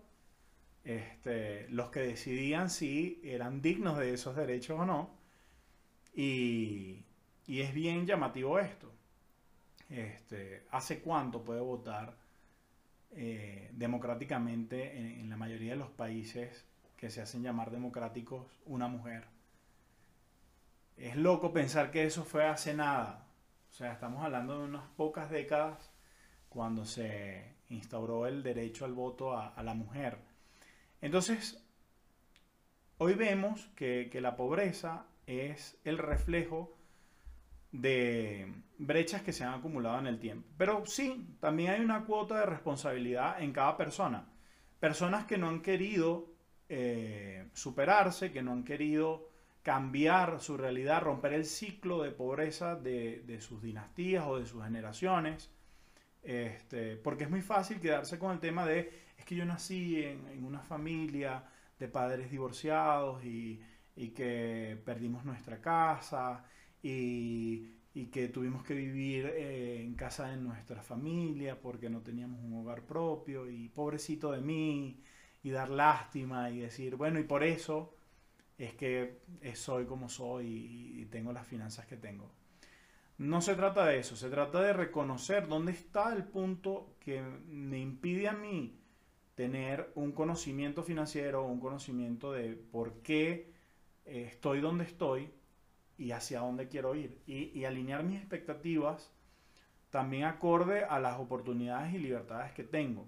este, 0.84 1.68
los 1.70 1.90
que 1.90 2.02
decidían 2.02 2.70
si 2.70 3.20
eran 3.24 3.64
dignos 3.64 3.98
de 3.98 4.14
esos 4.14 4.36
derechos 4.36 4.80
o 4.80 4.86
no. 4.86 5.18
Y, 6.14 7.06
es 7.62 7.74
bien 7.74 8.06
llamativo 8.06 8.60
esto. 8.60 8.92
Este, 9.90 10.68
¿Hace 10.70 11.02
cuánto 11.02 11.44
puede 11.44 11.62
votar 11.62 12.16
eh, 13.12 13.72
democráticamente 13.74 14.96
en, 14.96 15.28
la 15.30 15.36
mayoría 15.36 15.72
de 15.72 15.80
los 15.80 15.90
países 15.90 16.68
que 16.96 17.10
se 17.10 17.22
hacen 17.22 17.42
llamar 17.42 17.72
democráticos 17.72 18.62
una 18.66 18.88
mujer? 18.88 19.26
Es 20.96 21.16
loco 21.16 21.52
pensar 21.52 21.90
que 21.90 22.06
eso 22.06 22.24
fue 22.24 22.46
hace 22.46 22.74
nada. 22.76 23.26
O 23.72 23.74
sea, 23.74 23.94
estamos 23.94 24.24
hablando 24.24 24.60
de 24.60 24.66
unas 24.66 24.88
pocas 24.96 25.32
décadas 25.32 25.92
cuando 26.50 26.86
se 26.86 27.56
instauró 27.70 28.28
el 28.28 28.44
derecho 28.44 28.86
al 28.86 28.94
voto 28.94 29.38
a, 29.38 29.62
la 29.64 29.74
mujer. 29.74 30.18
Entonces, 31.02 31.64
hoy 32.98 33.14
vemos 33.14 33.70
que, 33.76 34.10
la 34.22 34.36
pobreza 34.36 35.06
es 35.26 35.80
el 35.84 35.98
reflejo 35.98 36.76
de 37.72 38.52
brechas 38.78 39.22
que 39.22 39.34
se 39.34 39.44
han 39.44 39.54
acumulado 39.54 40.00
en 40.00 40.08
el 40.08 40.20
tiempo. 40.20 40.48
Pero 40.58 40.86
sí, 40.86 41.36
también 41.40 41.72
hay 41.72 41.82
una 41.82 42.06
cuota 42.06 42.40
de 42.40 42.46
responsabilidad 42.46 43.42
en 43.42 43.52
cada 43.52 43.78
persona. 43.78 44.28
Personas 44.80 45.26
que 45.26 45.38
no 45.38 45.50
han 45.50 45.62
querido 45.62 46.28
eh, 46.70 47.50
superarse, 47.54 48.32
que 48.32 48.42
no 48.42 48.54
han 48.54 48.64
querido 48.64 49.30
cambiar 49.62 50.40
su 50.40 50.58
realidad, 50.58 51.02
romper 51.02 51.34
el 51.34 51.46
ciclo 51.46 52.02
de 52.02 52.12
pobreza 52.12 52.76
de, 52.76 53.22
de 53.26 53.42
sus 53.42 53.62
dinastías 53.62 54.26
o 54.26 54.40
de 54.40 54.46
sus 54.46 54.64
generaciones. 54.64 55.52
Este, 56.24 56.98
porque 56.98 57.24
es 57.24 57.30
muy 57.30 57.42
fácil 57.42 57.80
quedarse 57.80 58.20
con 58.20 58.32
el 58.32 58.40
tema 58.40 58.66
de, 58.66 58.92
es 59.18 59.26
que 59.26 59.36
yo 59.36 59.46
nací 59.46 60.04
en, 60.04 60.44
una 60.44 60.60
familia 60.60 61.44
de 61.78 61.88
padres 61.88 62.30
divorciados 62.30 63.24
y, 63.24 63.62
que 64.16 64.82
perdimos 64.86 65.26
nuestra 65.26 65.60
casa 65.60 66.46
y, 66.82 67.68
que 68.12 68.30
tuvimos 68.30 68.64
que 68.64 68.74
vivir 68.74 69.26
eh, 69.26 69.84
en 69.84 69.94
casa 69.94 70.30
de 70.30 70.38
nuestra 70.38 70.82
familia 70.82 71.60
porque 71.60 71.90
no 71.90 72.02
teníamos 72.02 72.42
un 72.42 72.54
hogar 72.54 72.84
propio 72.84 73.50
y 73.50 73.68
pobrecito 73.68 74.32
de 74.32 74.40
mí 74.40 75.02
y 75.44 75.50
dar 75.50 75.70
lástima 75.70 76.50
y 76.50 76.60
decir, 76.60 76.96
bueno, 76.96 77.20
y 77.20 77.24
por 77.24 77.44
eso 77.44 77.94
es 78.58 78.74
que 78.74 79.20
soy 79.54 79.86
como 79.86 80.08
soy 80.08 80.48
y 80.98 81.06
tengo 81.08 81.34
las 81.34 81.46
finanzas 81.46 81.86
que 81.88 81.98
tengo. 81.98 82.32
No 83.20 83.42
se 83.42 83.54
trata 83.56 83.86
de 83.86 84.00
eso, 84.00 84.16
se 84.16 84.30
trata 84.30 84.62
de 84.62 84.72
reconocer 84.72 85.50
dónde 85.50 85.74
está 85.74 86.14
el 86.14 86.24
punto 86.24 86.96
que 87.02 87.22
me 87.22 87.78
impide 87.78 88.30
a 88.30 88.34
mí 88.34 88.80
tener 89.36 89.92
un 89.96 90.14
conocimiento 90.14 90.84
financiero, 90.84 91.44
un 91.44 91.60
conocimiento 91.60 92.32
de 92.32 92.56
por 92.56 93.02
qué 93.02 93.52
eh, 94.06 94.30
estoy 94.30 94.62
donde 94.62 94.86
estoy 94.86 95.30
y 96.00 96.14
hacia 96.14 96.40
dónde 96.40 96.70
quiero 96.70 96.96
ir. 96.96 97.22
Y, 97.28 97.66
alinear 97.66 98.04
mis 98.04 98.18
expectativas 98.18 99.12
también 99.90 100.24
acorde 100.24 100.86
a 100.86 101.00
las 101.00 101.20
oportunidades 101.20 101.94
y 101.94 102.00
libertades 102.00 102.54
que 102.54 102.64
tengo. 102.64 103.06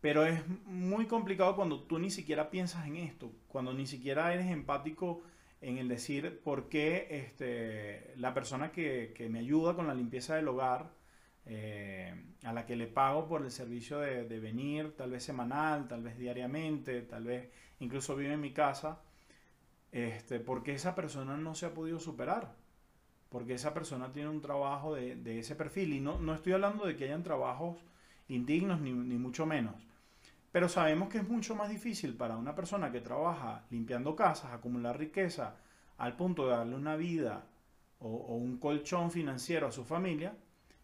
Pero 0.00 0.24
es 0.26 0.46
muy 0.66 1.06
complicado 1.06 1.56
cuando 1.56 1.82
tú 1.82 1.98
ni 1.98 2.10
siquiera 2.10 2.50
piensas 2.50 2.86
en 2.86 2.96
esto, 2.96 3.32
cuando 3.48 3.72
ni 3.72 3.86
siquiera 3.86 4.32
eres 4.32 4.46
empático 4.46 5.22
en 5.60 5.78
el 5.78 5.88
decir 5.88 6.40
por 6.44 6.68
qué 6.68 7.08
este, 7.10 8.14
la 8.16 8.34
persona 8.34 8.70
que, 8.70 9.26
me 9.30 9.40
ayuda 9.40 9.74
con 9.74 9.86
la 9.88 9.94
limpieza 9.94 10.36
del 10.36 10.48
hogar, 10.48 10.92
eh, 11.46 12.14
a 12.44 12.52
la 12.52 12.66
que 12.66 12.76
le 12.76 12.86
pago 12.86 13.26
por 13.26 13.42
el 13.42 13.50
servicio 13.50 14.00
de, 14.00 14.38
venir, 14.38 14.94
tal 14.96 15.10
vez 15.10 15.24
semanal, 15.24 15.88
tal 15.88 16.02
vez 16.02 16.18
diariamente, 16.18 17.02
tal 17.02 17.24
vez 17.24 17.50
incluso 17.80 18.14
vive 18.14 18.34
en 18.34 18.40
mi 18.40 18.52
casa, 18.52 19.00
este, 19.92 20.40
porque 20.40 20.74
esa 20.74 20.94
persona 20.94 21.36
no 21.36 21.54
se 21.54 21.66
ha 21.66 21.74
podido 21.74 22.00
superar, 22.00 22.54
porque 23.28 23.54
esa 23.54 23.74
persona 23.74 24.12
tiene 24.12 24.28
un 24.28 24.40
trabajo 24.40 24.94
de, 24.94 25.38
ese 25.38 25.54
perfil. 25.54 25.92
Y 25.92 26.00
no, 26.00 26.18
no, 26.18 26.34
estoy 26.34 26.52
hablando 26.52 26.86
de 26.86 26.96
que 26.96 27.04
hayan 27.04 27.22
trabajos 27.22 27.76
indignos, 28.28 28.80
ni, 28.80 28.92
ni 28.92 29.16
mucho 29.16 29.46
menos. 29.46 29.74
Pero 30.52 30.68
sabemos 30.68 31.08
que 31.08 31.18
es 31.18 31.28
mucho 31.28 31.54
más 31.54 31.68
difícil 31.68 32.16
para 32.16 32.36
una 32.36 32.54
persona 32.54 32.90
que 32.90 33.00
trabaja 33.00 33.64
limpiando 33.70 34.16
casas, 34.16 34.52
acumular 34.52 34.98
riqueza, 34.98 35.56
al 35.98 36.16
punto 36.16 36.46
de 36.46 36.56
darle 36.56 36.76
una 36.76 36.96
vida 36.96 37.44
o, 37.98 38.36
un 38.36 38.58
colchón 38.58 39.10
financiero 39.10 39.66
a 39.66 39.72
su 39.72 39.84
familia, 39.84 40.36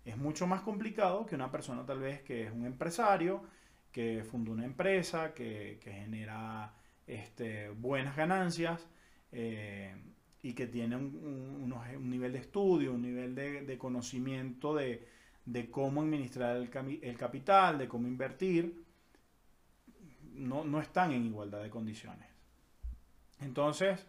es 0.04 0.16
mucho 0.16 0.46
más 0.46 0.61
complicado 0.61 1.25
que 1.25 1.34
una 1.34 1.50
persona 1.50 1.87
tal 1.87 2.00
vez 2.00 2.23
que 2.23 2.44
es 2.44 2.52
un 2.52 2.66
empresario, 2.66 3.42
que 3.90 4.25
fundó 4.25 4.52
una 4.52 4.64
empresa, 4.64 5.32
que, 5.32 5.78
genera 5.82 6.75
este, 7.06 7.70
buenas 7.70 8.16
ganancias 8.16 8.87
eh, 9.32 9.94
y 10.42 10.54
que 10.54 10.66
tiene 10.66 10.96
un, 10.96 11.75
nivel 12.02 12.32
de 12.32 12.38
estudio, 12.38 12.92
un 12.92 13.02
nivel 13.02 13.34
de, 13.34 13.78
conocimiento 13.78 14.75
de, 14.75 15.06
cómo 15.70 16.02
administrar 16.02 16.56
el 16.56 17.16
capital, 17.16 17.78
de 17.78 17.88
cómo 17.88 18.06
invertir 18.06 18.84
no, 20.34 20.80
están 20.80 21.12
en 21.12 21.25
igualdad 21.25 21.62
de 21.62 21.70
condiciones. 21.70 22.28
Entonces, 23.40 24.06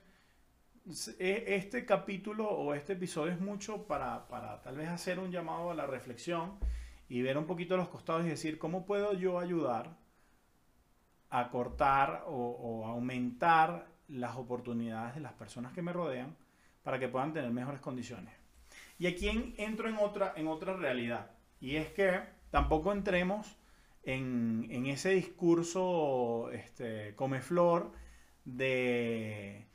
e, 1.19 1.43
este 1.47 1.85
capítulo 1.85 2.47
o 2.47 2.73
este 2.73 2.93
episodio 2.93 3.33
es 3.33 3.39
mucho 3.39 3.85
para, 3.87 4.27
tal 4.63 4.77
vez 4.77 4.89
hacer 4.89 5.19
un 5.19 5.31
llamado 5.31 5.71
a 5.71 5.75
la 5.75 5.85
reflexión 5.85 6.57
y 7.07 7.21
ver 7.21 7.37
un 7.37 7.45
poquito 7.45 7.77
los 7.77 7.89
costados 7.89 8.25
y 8.25 8.29
decir, 8.29 8.57
¿cómo 8.57 8.85
puedo 8.85 9.13
yo 9.13 9.39
ayudar 9.39 9.97
a 11.29 11.49
cortar 11.49 12.23
o, 12.27 12.85
aumentar 12.85 13.87
las 14.07 14.35
oportunidades 14.35 15.15
de 15.15 15.21
las 15.21 15.33
personas 15.33 15.73
que 15.73 15.81
me 15.81 15.93
rodean 15.93 16.35
para 16.83 16.99
que 16.99 17.07
puedan 17.07 17.33
tener 17.33 17.51
mejores 17.51 17.81
condiciones? 17.81 18.33
Y 18.97 19.07
aquí 19.07 19.55
entro 19.57 19.89
en 19.89 19.97
otra, 19.97 20.33
en 20.35 20.47
otra 20.47 20.75
realidad, 20.75 21.31
y 21.59 21.75
es 21.75 21.89
que 21.89 22.21
tampoco 22.51 22.91
entremos 22.93 23.57
en, 24.03 24.85
ese 24.85 25.09
discurso 25.09 26.51
este, 26.51 27.15
come 27.15 27.41
flor 27.41 27.91
de 28.45 29.67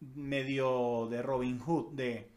medio 0.00 1.06
de 1.08 1.22
Robin 1.22 1.58
Hood, 1.60 1.94
de 1.94 2.32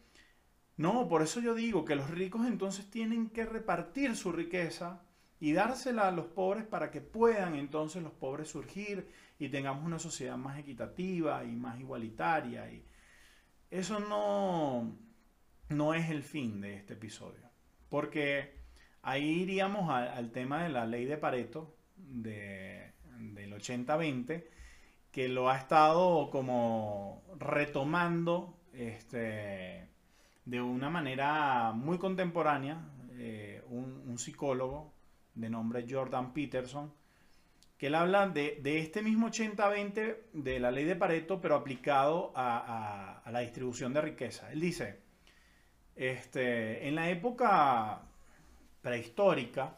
no, 0.77 1.08
por 1.08 1.22
eso 1.22 1.39
yo 1.39 1.56
digo 1.56 1.86
que 1.86 1.96
los 1.96 2.10
ricos 2.10 2.46
entonces 2.46 2.89
tienen 2.89 3.30
que 3.30 3.46
repartir 3.46 4.15
su 4.15 4.32
riqueza 4.32 5.04
y 5.45 5.53
dársela 5.53 6.07
a 6.07 6.11
los 6.11 6.25
pobres 6.25 6.65
para 6.65 6.91
que 6.91 7.01
puedan 7.01 7.55
entonces 7.55 8.01
los 8.01 8.13
pobres 8.13 8.49
surgir 8.49 9.07
y 9.37 9.49
tengamos 9.49 9.83
una 9.83 9.99
sociedad 9.99 10.37
más 10.37 10.57
equitativa 10.57 11.43
y 11.43 11.55
más 11.55 11.79
igualitaria. 11.79 12.71
Y 12.71 12.83
eso 13.69 13.99
no, 13.99 14.97
no 15.69 15.93
es 15.93 16.09
el 16.09 16.23
fin 16.23 16.61
de 16.61 16.75
este 16.75 16.93
episodio. 16.93 17.49
Porque 17.89 18.65
Ahí 19.07 19.43
iríamos 19.43 19.87
al 19.91 20.31
tema 20.31 20.63
de 20.63 20.69
la 20.69 20.87
ley 20.87 21.05
de 21.05 21.15
Pareto 21.15 21.75
del 21.95 22.91
80-20, 23.53 24.43
que 25.11 25.27
lo 25.27 25.47
ha 25.47 25.57
estado 25.57 26.31
como 26.31 27.21
retomando 27.37 28.57
este, 28.73 29.87
de 30.43 30.59
una 30.59 30.89
manera 30.89 31.71
muy 31.71 31.99
contemporánea 31.99 32.79
eh, 33.11 33.61
un, 33.69 34.17
psicólogo 34.17 34.94
de 35.36 35.50
nombre 35.50 35.86
Jordan 35.88 36.34
Peterson, 36.34 36.94
que 37.77 37.88
él 37.88 37.96
habla 37.96 38.27
de, 38.30 38.62
este 38.63 39.01
mismo 39.01 39.27
80-20 39.27 40.18
de 40.34 40.60
la 40.60 40.72
ley 40.72 40.86
de 40.86 40.96
Pareto, 40.96 41.42
pero 41.42 41.56
aplicado 41.56 42.32
a, 42.36 43.22
a, 43.24 43.32
la 43.32 43.39
distribución 43.42 43.94
de 43.94 44.01
riqueza. 44.01 44.51
Él 44.51 44.62
dice, 44.62 45.01
este, 45.96 46.88
en 46.88 46.96
la 46.96 47.10
época 47.10 48.01
prehistórica, 48.82 49.77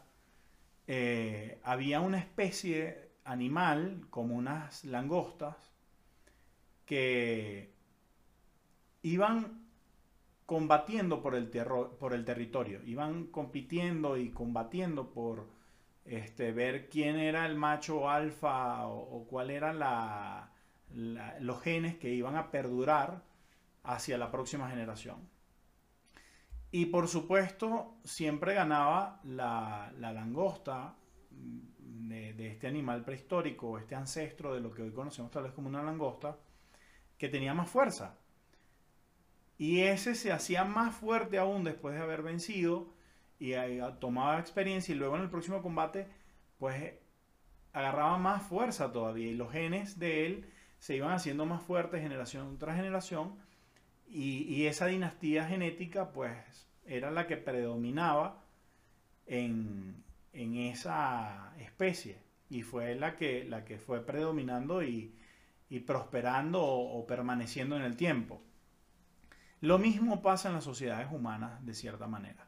eh, 0.86 1.60
había 1.64 2.00
una 2.00 2.18
especie 2.18 3.10
animal, 3.24 4.06
como 4.10 4.36
unas 4.36 4.84
langostas, 4.84 5.56
que 6.86 7.74
iban 9.02 9.67
combatiendo 10.48 11.20
por 11.20 11.34
el, 11.34 11.50
por 12.00 12.14
el 12.14 12.24
territorio, 12.24 12.82
iban 12.86 13.26
compitiendo 13.26 14.16
y 14.16 14.30
combatiendo 14.30 15.12
por 15.12 15.50
este, 16.06 16.52
ver 16.52 16.88
quién 16.88 17.18
era 17.18 17.44
el 17.44 17.54
macho 17.54 18.08
alfa 18.08 18.86
o, 18.86 19.26
cuál 19.28 19.50
eran 19.50 19.78
la, 19.78 20.50
los 21.40 21.60
genes 21.60 21.98
que 21.98 22.14
iban 22.14 22.34
a 22.34 22.50
perdurar 22.50 23.24
hacia 23.82 24.16
la 24.16 24.30
próxima 24.30 24.70
generación. 24.70 25.28
Y 26.70 26.86
por 26.86 27.08
supuesto, 27.08 27.98
siempre 28.04 28.54
ganaba 28.54 29.20
la, 29.24 29.92
langosta 29.98 30.96
de, 31.28 32.32
de, 32.32 32.46
este 32.46 32.68
animal 32.68 33.04
prehistórico, 33.04 33.78
este 33.78 33.94
ancestro 33.94 34.54
de 34.54 34.60
lo 34.60 34.72
que 34.72 34.80
hoy 34.80 34.92
conocemos 34.92 35.30
tal 35.30 35.42
vez 35.42 35.52
como 35.52 35.68
una 35.68 35.82
langosta, 35.82 36.38
que 37.18 37.28
tenía 37.28 37.52
más 37.52 37.68
fuerza. 37.68 38.16
Y 39.58 39.80
ese 39.80 40.14
se 40.14 40.32
hacía 40.32 40.64
más 40.64 40.94
fuerte 40.94 41.36
aún 41.36 41.64
después 41.64 41.94
de 41.94 42.00
haber 42.00 42.22
vencido 42.22 42.94
y 43.38 43.52
tomaba 44.00 44.38
experiencia 44.38 44.94
y 44.94 44.98
luego 44.98 45.16
en 45.16 45.22
el 45.22 45.30
próximo 45.30 45.62
combate 45.62 46.06
pues 46.58 46.94
agarraba 47.72 48.18
más 48.18 48.42
fuerza 48.42 48.92
todavía 48.92 49.28
y 49.28 49.34
los 49.34 49.52
genes 49.52 49.98
de 49.98 50.26
él 50.26 50.50
se 50.78 50.96
iban 50.96 51.12
haciendo 51.12 51.46
más 51.46 51.62
fuertes 51.62 52.02
generación 52.02 52.58
tras 52.58 52.76
generación 52.76 53.36
y, 54.10 54.66
esa 54.66 54.86
dinastía 54.86 55.46
genética 55.46 56.12
pues 56.12 56.66
era 56.86 57.10
la 57.10 57.26
que 57.26 57.36
predominaba 57.36 58.42
en, 59.26 60.02
esa 60.32 61.52
especie 61.58 62.18
y 62.48 62.62
fue 62.62 62.94
la 62.94 63.16
que, 63.16 63.44
la 63.44 63.64
que 63.64 63.78
fue 63.78 64.04
predominando 64.04 64.82
y, 64.82 65.14
prosperando 65.86 66.64
o 66.64 67.06
permaneciendo 67.06 67.76
en 67.76 67.82
el 67.82 67.96
tiempo. 67.96 68.40
Lo 69.60 69.78
mismo 69.78 70.22
pasa 70.22 70.48
en 70.48 70.54
las 70.54 70.64
sociedades 70.64 71.08
humanas 71.10 71.64
de 71.66 71.74
cierta 71.74 72.06
manera. 72.06 72.46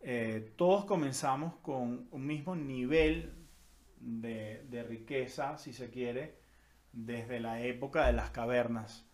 Eh, 0.00 0.52
todos 0.56 0.86
comenzamos 0.86 1.56
con 1.56 2.08
un 2.10 2.26
mismo 2.26 2.56
nivel 2.56 3.32
de, 3.98 4.84
riqueza, 4.88 5.58
si 5.58 5.72
se 5.72 5.90
quiere, 5.90 6.38
desde 6.92 7.40
la 7.40 7.60
época 7.60 8.06
de 8.06 8.12
las 8.14 8.30
cavernas, 8.30 9.06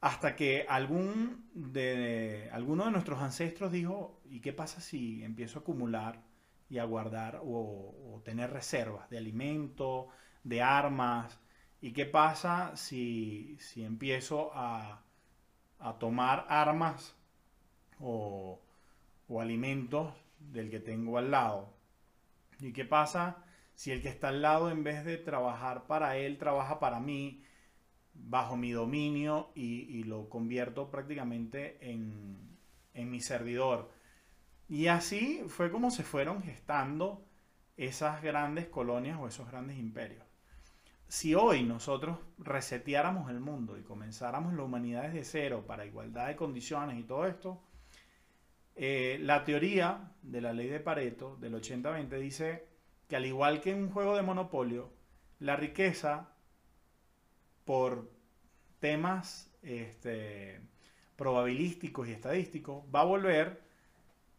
hasta 0.00 0.36
que 0.36 0.66
algún 0.68 1.48
de, 1.54 2.48
alguno 2.52 2.84
de 2.84 2.90
nuestros 2.90 3.20
ancestros 3.20 3.72
dijo, 3.72 4.20
¿y 4.24 4.40
qué 4.40 4.52
pasa 4.52 4.80
si 4.80 5.22
empiezo 5.24 5.58
a 5.58 5.62
acumular 5.62 6.22
y 6.70 6.78
a 6.78 6.84
guardar 6.84 7.40
o, 7.42 8.22
tener 8.24 8.50
reservas 8.50 9.08
de 9.10 9.18
alimento, 9.18 10.08
de 10.44 10.62
armas? 10.62 11.38
¿Y 11.80 11.92
qué 11.92 12.06
pasa 12.06 12.76
si, 12.76 13.56
si 13.60 13.84
empiezo 13.84 14.50
a, 14.54 15.04
a 15.78 15.98
tomar 15.98 16.46
armas 16.48 17.16
o, 18.00 18.60
alimentos 19.40 20.14
del 20.38 20.70
que 20.70 20.80
tengo 20.80 21.18
al 21.18 21.30
lado. 21.30 21.74
¿Y 22.60 22.72
qué 22.72 22.84
pasa 22.84 23.44
si 23.74 23.92
el 23.92 24.02
que 24.02 24.08
está 24.08 24.28
al 24.28 24.42
lado 24.42 24.70
en 24.70 24.82
vez 24.82 25.04
de 25.04 25.16
trabajar 25.16 25.86
para 25.86 26.16
él, 26.16 26.38
trabaja 26.38 26.80
para 26.80 27.00
mí, 27.00 27.44
bajo 28.14 28.56
mi 28.56 28.72
dominio 28.72 29.52
y, 29.54 30.02
lo 30.04 30.28
convierto 30.28 30.90
prácticamente 30.90 31.78
en, 31.90 32.58
en 32.94 33.10
mi 33.10 33.20
servidor? 33.20 33.90
Y 34.68 34.88
así 34.88 35.42
fue 35.48 35.70
como 35.70 35.90
se 35.90 36.02
fueron 36.02 36.42
gestando 36.42 37.24
esas 37.76 38.22
grandes 38.22 38.68
colonias 38.68 39.18
o 39.20 39.28
esos 39.28 39.48
grandes 39.48 39.78
imperios 39.78 40.28
si 41.08 41.34
hoy 41.34 41.62
nosotros 41.62 42.18
reseteáramos 42.38 43.30
el 43.30 43.40
mundo 43.40 43.78
y 43.78 43.82
comenzáramos 43.82 44.52
la 44.52 44.62
humanidad 44.62 45.04
desde 45.04 45.24
cero 45.24 45.64
para 45.66 45.86
igualdad 45.86 46.28
de 46.28 46.36
condiciones 46.36 46.98
y 46.98 47.02
todo 47.02 47.26
esto, 47.26 47.62
eh, 48.76 49.18
la 49.22 49.44
teoría 49.44 50.12
de 50.22 50.42
la 50.42 50.52
ley 50.52 50.68
de 50.68 50.80
Pareto 50.80 51.36
del 51.36 51.54
80-20 51.54 52.08
dice 52.20 52.68
que 53.08 53.16
al 53.16 53.24
igual 53.24 53.62
que 53.62 53.70
en 53.70 53.84
un 53.84 53.90
juego 53.90 54.14
de 54.14 54.22
monopolio, 54.22 54.92
la 55.40 55.56
riqueza 55.56 56.28
por 57.64 58.10
temas 58.78 59.50
este, 59.62 60.60
probabilísticos 61.16 62.06
y 62.06 62.12
estadísticos 62.12 62.84
va 62.94 63.00
a 63.00 63.04
volver 63.04 63.62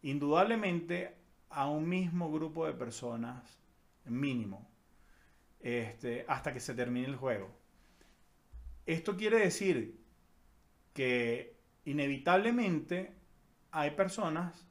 indudablemente 0.02 1.16
a 1.50 1.68
un 1.68 1.88
mismo 1.88 2.30
grupo 2.30 2.64
de 2.64 2.72
personas 2.72 3.58
mínimo 4.04 4.69
este, 5.60 6.24
hasta 6.28 6.52
que 6.52 6.60
se 6.60 6.74
termine 6.74 7.06
el 7.06 7.16
juego. 7.16 7.50
Esto 8.86 9.16
quiere 9.16 9.38
decir 9.38 10.00
que 10.92 11.56
inevitablemente 11.84 13.14
hay 13.70 13.90
personas, 13.92 14.66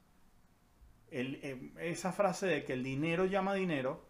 em, 1.12 1.78
esa 1.80 2.12
frase 2.12 2.48
de 2.48 2.64
que 2.66 2.74
el 2.74 2.84
dinero 2.84 3.26
llama 3.26 3.54
dinero, 3.54 4.08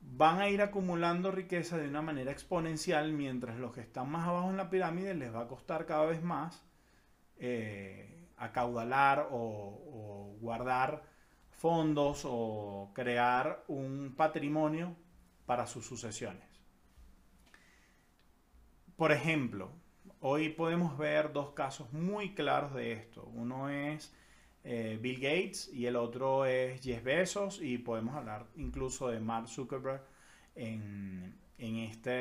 van 0.00 0.40
a 0.40 0.48
ir 0.48 0.62
acumulando 0.62 1.30
riqueza 1.30 1.76
de 1.76 1.88
una 1.88 2.02
manera 2.02 2.32
exponencial, 2.32 3.12
mientras 3.12 3.58
los 3.58 3.72
que 3.72 3.80
están 3.80 4.10
más 4.10 4.26
abajo 4.26 4.50
en 4.50 4.56
la 4.56 4.70
pirámide 4.70 5.14
les 5.14 5.34
va 5.34 5.42
a 5.42 5.48
costar 5.48 5.84
cada 5.86 6.06
vez 6.06 6.22
más 6.22 6.64
eh, 7.38 8.28
acaudalar 8.38 9.28
o 9.30 10.36
guardar 10.40 11.04
fondos 11.50 12.22
o 12.24 12.90
crear 12.94 13.64
un 13.68 14.14
patrimonio 14.16 14.96
para 15.50 15.66
sus 15.66 15.84
sucesiones. 15.84 16.44
Por 18.94 19.10
ejemplo, 19.10 19.72
hoy 20.20 20.50
podemos 20.50 20.96
ver 20.96 21.32
dos 21.32 21.54
casos 21.54 21.92
muy 21.92 22.36
claros 22.36 22.72
de 22.72 22.92
esto. 22.92 23.24
Uno 23.34 23.68
es 23.68 24.14
eh, 24.62 24.96
Bill 25.02 25.16
Gates 25.16 25.68
y 25.74 25.86
el 25.86 25.96
otro 25.96 26.46
es 26.46 26.80
Jeff 26.80 27.02
Bezos 27.02 27.60
y 27.60 27.78
podemos 27.78 28.14
hablar 28.14 28.46
incluso 28.54 29.08
de 29.08 29.18
Mark 29.18 29.48
Zuckerberg 29.48 30.04
en, 30.54 31.36
esta 31.58 32.12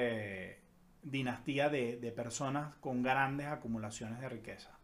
dinastía 1.03 1.69
de, 1.69 1.97
de 1.97 2.11
personas 2.11 2.73
con 2.77 3.03
grandes 3.03 3.45
acumulaciones 3.45 4.19
de 4.21 4.27
riqueza. 4.27 4.75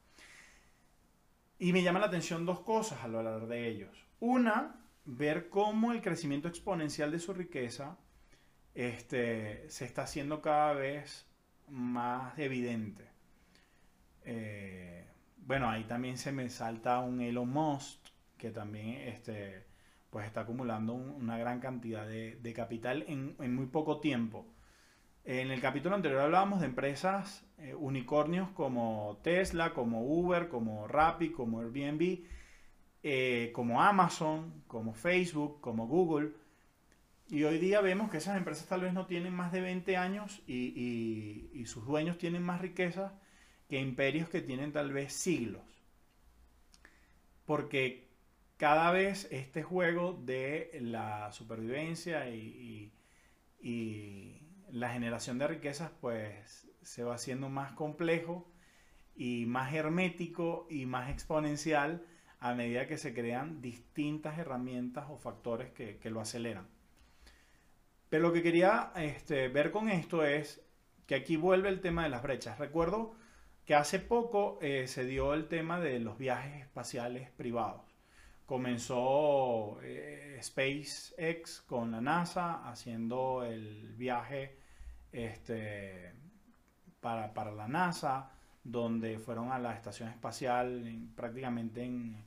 Y 1.58 1.74
me 1.74 1.82
llama 1.82 1.98
la 1.98 2.06
atención 2.06 2.46
dos 2.46 2.60
cosas 2.60 3.04
al 3.04 3.16
hablar 3.16 3.48
de 3.48 3.68
ellos. 3.68 4.06
Una, 4.20 4.86
ver 5.04 5.50
cómo 5.50 5.94
el 5.94 6.04
crecimiento 6.04 6.48
exponencial 6.48 7.10
de 7.10 7.18
su 7.18 7.34
riqueza 7.34 7.98
este, 8.76 9.70
se 9.70 9.86
está 9.86 10.04
haciendo 10.04 10.42
cada 10.42 10.74
vez 10.74 11.26
más 11.70 12.38
evidente. 12.38 13.06
Eh, 14.24 15.08
bueno, 15.38 15.70
ahí 15.70 15.86
también 15.86 16.18
se 16.18 16.32
me 16.32 16.50
salta 16.50 17.00
un 17.00 17.22
Elon 17.22 17.50
Musk, 17.50 18.00
que 18.38 18.52
también 18.52 19.08
este, 19.08 19.66
pues 20.10 20.26
está 20.26 20.42
acumulando 20.42 20.94
una 20.94 21.38
gran 21.38 21.60
cantidad 21.60 22.06
de, 22.06 22.54
capital 22.56 23.06
en, 23.08 23.56
muy 23.56 23.68
poco 23.68 24.00
tiempo. 24.02 24.46
En 25.24 25.52
el 25.52 25.62
capítulo 25.62 25.96
anterior 25.96 26.22
hablábamos 26.22 26.60
de 26.60 26.68
empresas 26.68 27.44
eh, 27.58 27.74
unicornios 27.74 28.50
como 28.50 29.20
Tesla, 29.24 29.74
como 29.74 30.04
Uber, 30.04 30.50
como 30.50 30.88
Rappi, 30.88 31.32
como 31.32 31.62
Airbnb, 31.62 32.26
eh, 33.02 33.52
como 33.54 33.82
Amazon, 33.82 34.64
como 34.68 34.94
Facebook, 34.94 35.62
como 35.62 35.88
Google 35.88 36.34
y 37.28 37.44
hoy 37.44 37.58
día 37.58 37.82
vemos 37.82 38.12
que 38.12 38.18
esas 38.18 38.38
empresas 38.38 38.68
tal 38.68 38.82
vez 38.82 38.94
no 38.94 39.08
tienen 39.08 39.34
más 39.34 39.52
de 39.52 39.62
20 39.62 39.98
años 39.98 40.44
y, 40.48 41.64
sus 41.66 41.86
dueños 41.86 42.20
tienen 42.20 42.44
más 42.44 42.62
riqueza 42.62 43.20
que 43.68 43.80
imperios 43.80 44.30
que 44.30 44.42
tienen 44.42 44.72
tal 44.72 44.94
vez 44.94 45.14
siglos. 45.14 45.64
Porque 47.46 48.08
cada 48.58 48.92
vez 48.92 49.28
este 49.32 49.64
juego 49.64 50.14
de 50.14 50.78
la 50.82 51.32
supervivencia 51.32 52.30
y, 52.30 52.92
la 54.72 54.90
generación 54.90 55.40
de 55.40 55.48
riquezas 55.48 55.90
pues 56.02 56.68
se 56.84 57.04
va 57.04 57.16
haciendo 57.16 57.50
más 57.50 57.72
complejo 57.72 58.52
y 59.16 59.46
más 59.48 59.74
hermético 59.74 60.68
y 60.70 60.86
más 60.86 61.10
exponencial 61.10 62.06
a 62.40 62.54
medida 62.54 62.86
que 62.86 62.98
se 62.98 63.14
crean 63.14 63.62
distintas 63.62 64.38
herramientas 64.38 65.06
o 65.10 65.18
factores 65.18 65.72
que 65.72 66.10
lo 66.12 66.20
aceleran. 66.20 66.68
Lo 68.20 68.32
que 68.32 68.44
quería 68.44 68.92
este, 68.96 69.48
ver 69.50 69.72
con 69.72 69.90
esto 69.90 70.24
es 70.24 70.62
que 71.06 71.16
aquí 71.16 71.38
vuelve 71.38 71.70
el 71.70 71.82
tema 71.82 72.04
de 72.04 72.10
las 72.10 72.24
brechas. 72.24 72.60
Recuerdo 72.60 73.16
que 73.66 73.76
hace 73.76 74.00
poco 74.00 74.60
eh, 74.62 74.88
se 74.88 75.06
dio 75.06 75.34
el 75.34 75.48
tema 75.48 75.80
de 75.80 76.00
los 76.00 76.18
viajes 76.18 76.62
espaciales 76.62 77.30
privados. 77.32 77.82
Comenzó 78.46 79.80
eh, 79.82 80.40
SpaceX 80.42 81.62
con 81.62 81.92
la 81.92 82.00
NASA 82.00 82.70
haciendo 82.70 83.44
el 83.44 83.96
viaje 83.96 84.60
este, 85.12 86.14
para, 87.02 87.52
la 87.52 87.68
NASA, 87.68 88.32
donde 88.64 89.20
fueron 89.20 89.52
a 89.52 89.60
la 89.60 89.74
estación 89.74 90.10
espacial 90.10 91.10
prácticamente 91.16 91.84
en, 91.84 92.24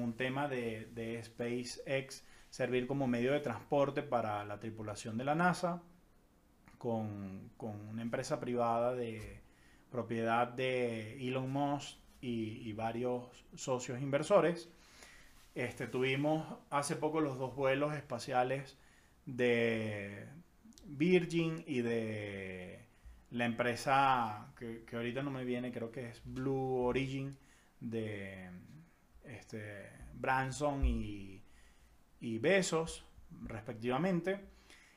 un 0.00 0.14
tema 0.14 0.48
de 0.48 1.20
SpaceX 1.22 2.24
servir 2.50 2.86
como 2.86 3.06
medio 3.06 3.32
de 3.32 3.40
transporte 3.40 4.02
para 4.02 4.44
la 4.44 4.58
tripulación 4.58 5.16
de 5.16 5.24
la 5.24 5.34
NASA 5.34 5.82
con, 6.78 7.50
una 7.58 8.02
empresa 8.02 8.40
privada 8.40 8.94
de 8.94 9.42
propiedad 9.90 10.48
de 10.48 11.16
Elon 11.26 11.50
Musk 11.50 11.98
y, 12.20 12.72
varios 12.72 13.44
socios 13.54 14.00
inversores. 14.00 14.70
Este, 15.54 15.86
tuvimos 15.86 16.46
hace 16.70 16.96
poco 16.96 17.20
los 17.20 17.38
dos 17.38 17.54
vuelos 17.54 17.94
espaciales 17.94 18.78
de 19.26 20.28
Virgin 20.86 21.62
y 21.66 21.82
de 21.82 22.86
la 23.30 23.44
empresa 23.44 24.52
que, 24.58 24.84
ahorita 24.92 25.22
no 25.22 25.30
me 25.30 25.44
viene, 25.44 25.72
creo 25.72 25.92
que 25.92 26.08
es 26.08 26.22
Blue 26.24 26.82
Origin 26.84 27.36
de 27.80 28.48
este, 29.24 29.90
Branson 30.14 30.84
y, 30.84 31.39
y 32.20 32.38
Besos, 32.38 33.04
respectivamente. 33.42 34.40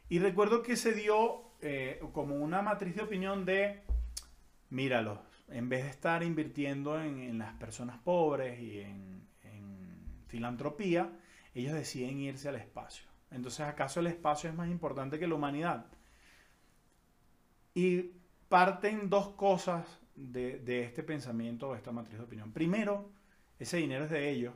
Y 0.10 0.20
recuerdo 0.20 0.62
que 0.62 0.76
se 0.76 0.94
dio 0.94 1.54
eh, 1.62 2.02
como 2.12 2.36
una 2.36 2.62
matriz 2.62 2.96
de 2.96 3.04
opinión 3.04 3.46
de, 3.46 3.82
míralo, 4.70 5.22
en 5.48 5.70
vez 5.70 5.84
de 5.84 5.90
estar 5.90 6.24
invirtiendo 6.24 7.02
en, 7.02 7.38
las 7.38 7.54
personas 7.54 8.00
pobres 8.00 8.60
y 8.60 8.82
en, 8.82 9.14
filantropía, 10.28 11.12
ellos 11.54 11.74
deciden 11.74 12.20
irse 12.20 12.50
al 12.50 12.56
espacio. 12.56 13.06
Entonces, 13.30 13.62
¿acaso 13.62 14.00
el 14.00 14.08
espacio 14.08 14.50
es 14.50 14.56
más 14.56 14.68
importante 14.68 15.20
que 15.20 15.28
la 15.28 15.36
humanidad? 15.36 15.86
Y 17.76 18.14
parten 18.50 19.12
dos 19.12 19.30
cosas 19.30 19.86
de, 20.16 20.58
de 20.58 20.84
este 20.84 21.04
pensamiento 21.04 21.70
o 21.70 21.76
esta 21.76 21.92
matriz 21.92 22.18
de 22.18 22.24
opinión. 22.24 22.52
Primero, 22.52 23.12
ese 23.60 23.78
dinero 23.78 24.06
es 24.06 24.10
de 24.10 24.30
ellos, 24.32 24.56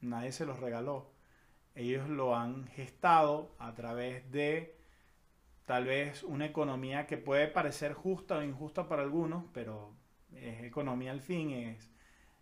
nadie 0.00 0.30
se 0.30 0.46
los 0.46 0.60
regaló. 0.60 1.11
Ellos 1.74 2.08
lo 2.08 2.36
han 2.36 2.66
gestado 2.68 3.54
a 3.58 3.74
través 3.74 4.30
de 4.30 4.76
tal 5.64 5.84
vez 5.84 6.22
una 6.22 6.46
economía 6.46 7.06
que 7.06 7.16
puede 7.16 7.48
parecer 7.48 7.94
justa 7.94 8.38
o 8.38 8.42
injusta 8.42 8.88
para 8.88 9.02
algunos, 9.02 9.44
pero 9.52 9.94
es 10.34 10.62
economía 10.64 11.12
al 11.12 11.20
fin, 11.20 11.50
es 11.50 11.90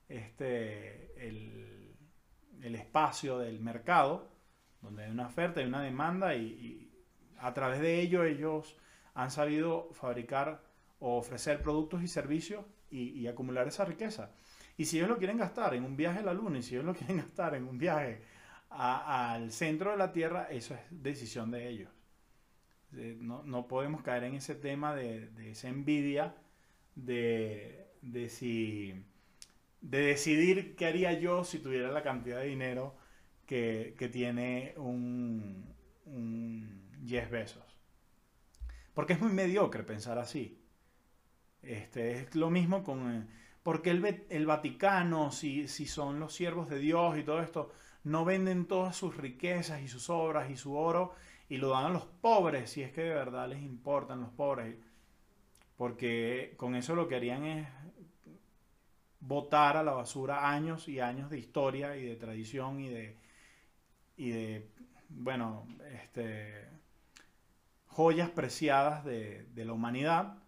este, 0.08 1.28
el, 1.28 2.74
espacio 2.74 3.38
del 3.38 3.60
mercado, 3.60 4.28
donde 4.82 5.04
hay 5.04 5.10
una 5.10 5.26
oferta 5.26 5.62
y 5.62 5.66
una 5.66 5.82
demanda 5.82 6.34
y, 6.34 6.86
a 7.38 7.54
través 7.54 7.80
de 7.80 8.00
ello 8.00 8.24
ellos 8.24 8.76
han 9.14 9.30
sabido 9.30 9.88
fabricar 9.92 10.62
o 10.98 11.16
ofrecer 11.16 11.62
productos 11.62 12.02
y 12.02 12.08
servicios 12.08 12.66
y, 12.90 13.26
acumular 13.28 13.66
esa 13.68 13.84
riqueza. 13.84 14.32
Y 14.76 14.84
si 14.86 14.98
ellos 14.98 15.08
lo 15.08 15.18
quieren 15.18 15.38
gastar 15.38 15.74
en 15.74 15.84
un 15.84 15.96
viaje 15.96 16.18
a 16.18 16.22
la 16.22 16.34
Luna 16.34 16.58
y 16.58 16.62
si 16.62 16.74
ellos 16.74 16.84
lo 16.84 16.94
quieren 16.96 17.18
gastar 17.18 17.54
en 17.54 17.66
un 17.66 17.78
viaje 17.78 18.22
al 18.70 19.50
centro 19.50 19.90
de 19.90 19.96
la 19.96 20.12
Tierra, 20.12 20.48
eso 20.50 20.74
es 20.74 20.80
decisión 20.90 21.50
de 21.50 21.68
ellos. 21.68 21.90
No, 22.92 23.68
podemos 23.68 24.02
caer 24.02 24.24
en 24.24 24.34
ese 24.34 24.54
tema 24.54 24.94
de, 24.94 25.30
esa 25.50 25.68
envidia 25.68 26.34
de, 26.94 27.86
si, 28.28 28.94
de 29.80 29.98
decidir 30.00 30.74
qué 30.76 30.86
haría 30.86 31.12
yo 31.12 31.44
si 31.44 31.58
tuviera 31.58 31.90
la 31.90 32.02
cantidad 32.02 32.40
de 32.40 32.46
dinero 32.46 32.96
que, 33.46 34.08
tiene 34.12 34.74
un, 34.76 35.74
un 36.06 36.90
Jeff. 37.06 37.30
Porque 38.94 39.12
es 39.12 39.20
muy 39.20 39.32
mediocre 39.32 39.82
pensar 39.82 40.18
así. 40.18 40.60
Este, 41.62 42.12
es 42.12 42.34
lo 42.34 42.50
mismo 42.50 42.82
con... 42.82 43.28
Porque 43.62 43.90
el, 43.90 44.24
el 44.30 44.46
Vaticano, 44.46 45.30
si, 45.30 45.68
si 45.68 45.86
son 45.86 46.18
los 46.18 46.34
siervos 46.34 46.70
de 46.70 46.78
Dios 46.78 47.18
y 47.18 47.22
todo 47.22 47.42
esto, 47.42 47.70
no 48.04 48.24
venden 48.24 48.66
todas 48.66 48.96
sus 48.96 49.16
riquezas 49.16 49.82
y 49.82 49.88
sus 49.88 50.10
obras 50.10 50.50
y 50.50 50.56
su 50.56 50.76
oro 50.76 51.14
y 51.48 51.56
lo 51.56 51.70
dan 51.70 51.86
a 51.86 51.90
los 51.90 52.04
pobres, 52.04 52.70
si 52.70 52.82
es 52.82 52.92
que 52.92 53.02
de 53.02 53.14
verdad 53.14 53.48
les 53.48 53.60
importan 53.62 54.20
los 54.20 54.30
pobres, 54.30 54.76
porque 55.76 56.54
con 56.56 56.76
eso 56.76 56.94
lo 56.94 57.08
que 57.08 57.16
harían 57.16 57.44
es 57.44 57.68
botar 59.20 59.76
a 59.76 59.82
la 59.82 59.92
basura 59.92 60.50
años 60.50 60.88
y 60.88 61.00
años 61.00 61.28
de 61.30 61.38
historia 61.38 61.96
y 61.96 62.04
de 62.04 62.16
tradición 62.16 62.80
y 62.80 62.88
de, 62.88 63.16
y 64.16 64.30
de 64.30 64.70
bueno, 65.08 65.66
este, 65.92 66.68
joyas 67.86 68.30
preciadas 68.30 69.04
de, 69.04 69.46
la 69.54 69.72
humanidad 69.72 70.38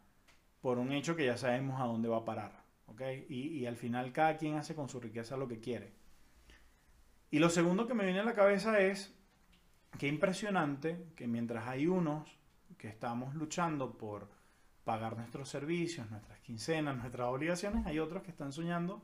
por 0.60 0.78
un 0.78 0.92
hecho 0.92 1.16
que 1.16 1.26
ya 1.26 1.36
sabemos 1.36 1.80
a 1.80 1.84
dónde 1.84 2.08
va 2.08 2.18
a 2.18 2.24
parar. 2.24 2.62
¿okay? 2.86 3.26
Y, 3.28 3.48
y 3.58 3.66
al 3.66 3.76
final 3.76 4.12
cada 4.12 4.36
quien 4.36 4.54
hace 4.54 4.74
con 4.74 4.88
su 4.88 5.00
riqueza 5.00 5.36
lo 5.36 5.48
que 5.48 5.60
quiere. 5.60 5.92
Y 7.32 7.38
lo 7.38 7.48
segundo 7.48 7.86
que 7.86 7.94
me 7.94 8.04
viene 8.04 8.20
a 8.20 8.24
la 8.24 8.34
cabeza 8.34 8.78
es 8.78 9.10
qué 9.98 10.06
impresionante 10.06 11.06
que 11.16 11.26
mientras 11.26 11.66
hay 11.66 11.86
unos 11.86 12.28
que 12.76 12.88
estamos 12.88 13.34
luchando 13.34 13.96
por 13.96 14.28
pagar 14.84 15.16
nuestros 15.16 15.48
servicios, 15.48 16.10
nuestras 16.10 16.40
quincenas, 16.40 16.94
nuestras 16.94 17.28
obligaciones, 17.28 17.86
hay 17.86 18.00
otros 18.00 18.22
que 18.22 18.30
están 18.30 18.52
soñando 18.52 19.02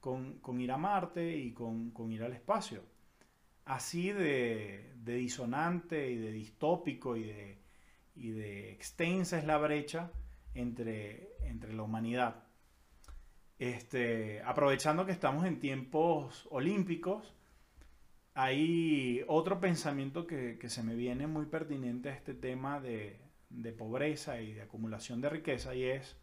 con, 0.00 0.40
ir 0.58 0.72
a 0.72 0.78
Marte 0.78 1.36
y 1.36 1.52
con, 1.52 1.92
ir 2.10 2.22
al 2.22 2.32
espacio. 2.32 2.82
Así 3.66 4.12
de, 4.12 4.94
disonante 5.04 6.10
y 6.10 6.16
de 6.16 6.32
distópico 6.32 7.18
y 7.18 7.24
de, 7.24 7.58
y 8.16 8.30
de, 8.30 8.72
extensa 8.72 9.36
es 9.36 9.44
la 9.44 9.58
brecha 9.58 10.10
entre, 10.54 11.36
entre 11.42 11.74
la 11.74 11.82
humanidad. 11.82 12.44
Este, 13.58 14.40
aprovechando 14.40 15.04
que 15.04 15.12
estamos 15.12 15.44
en 15.44 15.60
tiempos 15.60 16.48
olímpicos, 16.50 17.34
hay 18.40 19.24
otro 19.26 19.58
pensamiento 19.58 20.24
que, 20.24 20.60
se 20.68 20.84
me 20.84 20.94
viene 20.94 21.26
muy 21.26 21.46
pertinente 21.46 22.08
a 22.08 22.14
este 22.14 22.34
tema 22.34 22.78
de, 22.78 23.18
pobreza 23.76 24.40
y 24.40 24.52
de 24.52 24.62
acumulación 24.62 25.20
de 25.20 25.28
riqueza 25.28 25.74
y 25.74 25.82
es, 25.82 26.16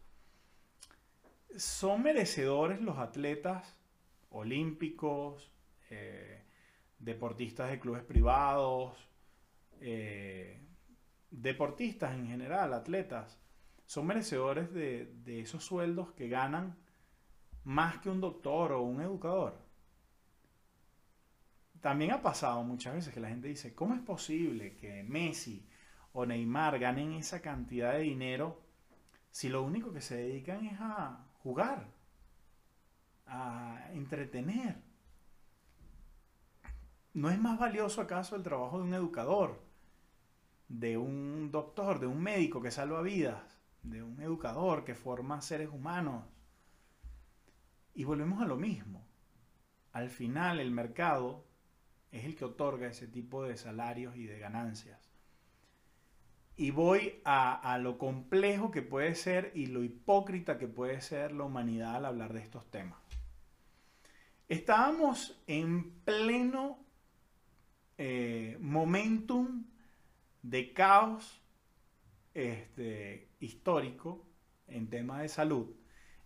¿son 1.58 2.02
merecedores 2.02 2.80
los 2.80 2.96
atletas 2.96 3.78
olímpicos, 4.30 5.52
eh, 5.90 6.42
deportistas 6.98 7.68
de 7.68 7.80
clubes 7.80 8.02
privados, 8.02 8.96
eh, 9.82 10.64
deportistas 11.30 12.14
en 12.14 12.28
general, 12.28 12.72
atletas, 12.72 13.38
son 13.84 14.06
merecedores 14.06 14.72
de 14.72 15.40
esos 15.40 15.62
sueldos 15.62 16.12
que 16.12 16.30
ganan 16.30 16.78
más 17.62 17.98
que 17.98 18.08
un 18.08 18.22
doctor 18.22 18.72
o 18.72 18.80
un 18.80 19.02
educador? 19.02 19.65
También 21.86 22.10
ha 22.10 22.20
pasado 22.20 22.64
muchas 22.64 22.94
veces 22.94 23.14
que 23.14 23.20
la 23.20 23.28
gente 23.28 23.46
dice, 23.46 23.72
¿cómo 23.72 23.94
es 23.94 24.00
posible 24.00 24.74
que 24.74 25.04
Messi 25.04 25.64
o 26.14 26.26
Neymar 26.26 26.80
ganen 26.80 27.12
esa 27.12 27.40
cantidad 27.40 27.92
de 27.92 28.00
dinero 28.00 28.60
si 29.30 29.48
lo 29.48 29.62
único 29.62 29.92
que 29.92 30.00
se 30.00 30.16
dedican 30.16 30.66
es 30.66 30.80
a 30.80 31.28
jugar, 31.44 31.86
a 33.28 33.88
entretener? 33.92 34.82
¿No 37.14 37.30
es 37.30 37.38
más 37.38 37.56
valioso 37.56 38.00
acaso 38.00 38.34
el 38.34 38.42
trabajo 38.42 38.78
de 38.78 38.82
un 38.82 38.94
educador, 38.94 39.62
de 40.66 40.98
un 40.98 41.52
doctor, 41.52 42.00
de 42.00 42.08
un 42.08 42.20
médico 42.20 42.60
que 42.60 42.72
salva 42.72 43.00
vidas, 43.00 43.60
de 43.84 44.02
un 44.02 44.20
educador 44.20 44.84
que 44.84 44.96
forma 44.96 45.40
seres 45.40 45.68
humanos? 45.68 46.24
Y 47.94 48.02
volvemos 48.02 48.42
a 48.42 48.46
lo 48.46 48.56
mismo. 48.56 49.06
Al 49.92 50.10
final 50.10 50.58
el 50.58 50.72
mercado 50.72 51.45
es 52.12 52.24
el 52.24 52.36
que 52.36 52.44
otorga 52.44 52.88
ese 52.88 53.06
tipo 53.06 53.44
de 53.44 53.56
salarios 53.56 54.16
y 54.16 54.26
de 54.26 54.38
ganancias. 54.38 55.10
Y 56.56 56.70
voy 56.70 57.20
a, 57.24 57.78
lo 57.78 57.98
complejo 57.98 58.70
que 58.70 58.80
puede 58.80 59.14
ser 59.14 59.52
y 59.54 59.66
lo 59.66 59.84
hipócrita 59.84 60.56
que 60.56 60.68
puede 60.68 61.00
ser 61.02 61.32
la 61.32 61.44
humanidad 61.44 61.96
al 61.96 62.06
hablar 62.06 62.32
de 62.32 62.40
estos 62.40 62.70
temas. 62.70 62.98
Estábamos 64.48 65.42
en 65.46 65.90
pleno 66.00 66.78
eh, 67.98 68.56
momentum 68.60 69.66
de 70.42 70.72
caos 70.72 71.42
este, 72.32 73.28
histórico 73.40 74.26
en 74.68 74.88
tema 74.88 75.22
de 75.22 75.28
salud. 75.28 75.74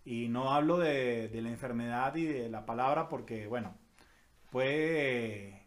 Y 0.03 0.29
no 0.29 0.51
hablo 0.51 0.77
de, 0.77 1.29
la 1.33 1.49
enfermedad 1.49 2.15
y 2.15 2.25
de 2.25 2.49
la 2.49 2.65
palabra 2.65 3.07
porque, 3.07 3.47
bueno, 3.47 3.77
puede 4.49 5.60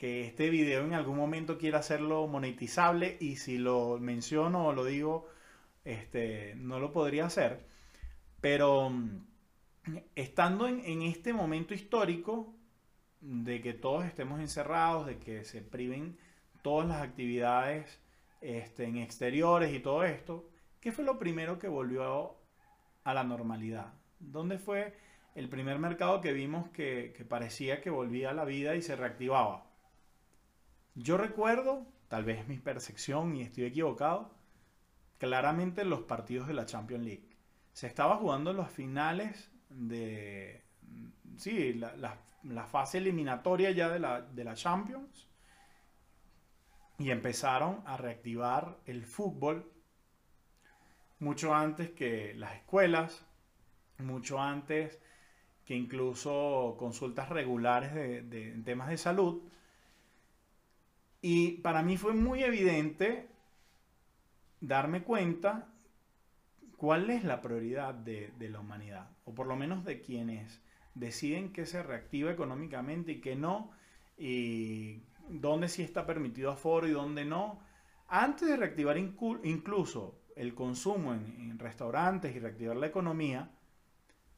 que 0.00 0.22
este 0.22 0.48
video 0.48 0.82
en 0.86 0.94
algún 0.94 1.18
momento 1.18 1.58
quiera 1.58 1.80
hacerlo 1.80 2.26
monetizable 2.26 3.18
y 3.20 3.36
si 3.36 3.58
lo 3.58 3.98
menciono 3.98 4.68
o 4.68 4.72
lo 4.72 4.86
digo, 4.86 5.28
este, 5.84 6.54
no 6.54 6.80
lo 6.80 6.90
podría 6.90 7.26
hacer. 7.26 7.66
Pero 8.40 8.88
mm, 8.88 9.26
estando 10.14 10.66
en, 10.66 11.02
este 11.02 11.34
momento 11.34 11.74
histórico 11.74 12.54
de 13.20 13.60
que 13.60 13.74
todos 13.74 14.06
estemos 14.06 14.40
encerrados, 14.40 15.06
de 15.06 15.18
que 15.18 15.44
se 15.44 15.60
priven 15.60 16.16
todas 16.62 16.88
las 16.88 17.02
actividades 17.02 18.00
este, 18.40 18.84
en 18.84 18.96
exteriores 18.96 19.70
y 19.74 19.80
todo 19.80 20.04
esto, 20.04 20.48
¿qué 20.80 20.92
fue 20.92 21.04
lo 21.04 21.18
primero 21.18 21.58
que 21.58 21.68
volvió 21.68 22.38
a 23.04 23.12
la 23.12 23.22
normalidad? 23.22 23.92
¿Dónde 24.18 24.58
fue 24.58 24.94
el 25.34 25.50
primer 25.50 25.78
mercado 25.78 26.22
que 26.22 26.32
vimos 26.32 26.70
que, 26.70 27.12
que 27.14 27.26
parecía 27.26 27.82
que 27.82 27.90
volvía 27.90 28.30
a 28.30 28.34
la 28.34 28.46
vida 28.46 28.76
y 28.76 28.82
se 28.82 28.96
reactivaba. 28.96 29.69
Yo 31.02 31.16
recuerdo, 31.16 31.86
tal 32.08 32.24
vez 32.24 32.46
mi 32.46 32.58
percepción 32.58 33.34
y 33.34 33.42
estoy 33.42 33.64
equivocado, 33.64 34.34
claramente 35.18 35.84
los 35.84 36.02
partidos 36.02 36.46
de 36.46 36.54
la 36.54 36.66
Champions 36.66 37.04
League. 37.04 37.28
Se 37.72 37.86
estaba 37.86 38.16
jugando 38.16 38.52
los 38.52 38.70
finales 38.70 39.50
de, 39.70 40.62
sí, 41.38 41.72
la, 41.72 42.18
la, 42.42 42.66
fase 42.66 42.98
eliminatoria 42.98 43.70
ya 43.70 43.88
de 43.88 43.98
la, 43.98 44.20
de 44.20 44.44
la 44.44 44.54
Champions 44.54 45.28
y 46.98 47.10
empezaron 47.10 47.82
a 47.86 47.96
reactivar 47.96 48.78
el 48.84 49.06
fútbol 49.06 49.72
mucho 51.18 51.54
antes 51.54 51.90
que 51.90 52.34
las 52.34 52.56
escuelas, 52.56 53.24
mucho 53.98 54.38
antes 54.38 55.00
que 55.64 55.74
incluso 55.74 56.76
consultas 56.78 57.30
regulares 57.30 57.94
de, 57.94 58.20
de, 58.22 58.52
temas 58.64 58.88
de 58.88 58.98
salud. 58.98 59.42
Y 61.22 61.58
para 61.58 61.82
mí 61.82 61.96
fue 61.96 62.14
muy 62.14 62.42
evidente 62.42 63.28
darme 64.60 65.02
cuenta 65.02 65.68
cuál 66.76 67.10
es 67.10 67.24
la 67.24 67.42
prioridad 67.42 67.94
de, 67.94 68.32
la 68.38 68.60
humanidad, 68.60 69.10
o 69.24 69.34
por 69.34 69.46
lo 69.46 69.56
menos 69.56 69.84
de 69.84 70.00
quienes 70.00 70.62
deciden 70.94 71.52
que 71.52 71.66
se 71.66 71.82
reactiva 71.82 72.30
económicamente 72.30 73.12
y 73.12 73.20
que 73.20 73.36
no, 73.36 73.70
y 74.16 75.02
dónde 75.28 75.68
sí 75.68 75.82
está 75.82 76.06
permitido 76.06 76.50
aforo 76.50 76.88
y 76.88 76.92
dónde 76.92 77.24
no. 77.24 77.60
Antes 78.08 78.48
de 78.48 78.56
reactivar 78.56 78.96
incluso 78.96 80.20
el 80.36 80.54
consumo 80.54 81.12
en, 81.12 81.58
restaurantes 81.58 82.34
y 82.34 82.38
reactivar 82.38 82.76
la 82.76 82.86
economía, 82.86 83.50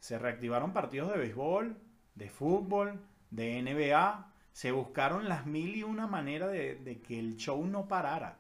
se 0.01 0.19
reactivaron 0.19 0.73
partidos 0.73 1.13
de 1.13 1.19
béisbol, 1.19 1.77
de 2.17 2.29
fútbol, 2.29 3.01
de 3.31 3.63
NBA, 3.63 4.32
se 4.53 4.73
buscaron 4.73 5.29
las 5.29 5.47
mil 5.47 5.77
y 5.77 5.83
una 5.83 6.07
maneras 6.07 6.53
de, 6.53 6.77
de 6.77 7.01
que 7.01 7.19
el 7.19 7.37
show 7.37 7.65
no 7.67 7.89
parara. 7.89 8.39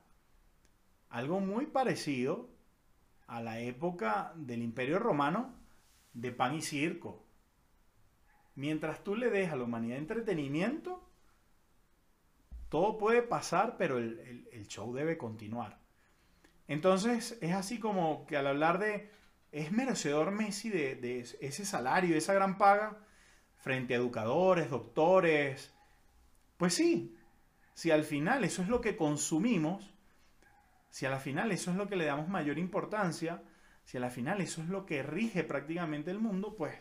Algo 1.09 1.40
muy 1.40 1.66
parecido 1.66 2.48
a 3.27 3.40
la 3.40 3.61
época 3.61 4.33
del 4.37 4.62
Imperio 4.62 4.98
Romano 4.98 5.55
de 6.12 6.33
pan 6.33 6.55
y 6.55 6.62
circo. 6.62 7.25
Mientras 8.55 9.03
tú 9.03 9.16
le 9.16 9.31
des 9.31 9.51
a 9.51 9.57
la 9.57 9.64
humanidad 9.64 9.98
entretenimiento, 9.98 11.03
todo 12.68 12.98
puede 12.98 13.22
pasar, 13.22 13.77
pero 13.77 13.98
el, 13.98 14.66
show 14.68 14.94
debe 14.94 15.18
continuar. 15.18 15.79
Entonces 16.68 17.37
es 17.40 17.53
así 17.53 17.79
como 17.79 18.27
que 18.27 18.37
al 18.37 18.46
hablar 18.46 18.79
de, 18.79 19.11
¿es 19.51 19.72
merecedor 19.72 20.31
Messi 20.31 20.70
de, 20.70 21.20
ese 21.20 21.64
salario, 21.64 22.12
de 22.12 22.18
esa 22.18 22.33
gran 22.33 22.57
paga 22.57 22.98
frente 23.57 23.94
a 23.94 23.98
educadores, 23.98 24.70
doctores? 24.70 25.75
Pues 26.62 26.75
sí, 26.75 27.18
si 27.75 27.90
al 27.90 28.05
final 28.05 28.44
eso 28.44 28.62
es 28.62 28.68
lo 28.68 28.81
que 28.81 28.94
consumimos, 28.94 29.92
si 30.90 31.07
al 31.07 31.18
final 31.18 31.51
eso 31.51 31.72
es 31.72 31.77
lo 31.77 31.88
que 31.88 31.96
le 31.96 32.05
damos 32.05 32.29
mayor 32.29 32.57
importancia, 32.57 33.42
si 33.85 33.96
al 33.98 34.09
final 34.12 34.40
eso 34.40 34.62
es 34.62 34.68
lo 34.68 34.87
que 34.87 35.03
rige 35.03 35.42
prácticamente 35.42 36.12
el 36.12 36.20
mundo, 36.20 36.55
pues 36.55 36.77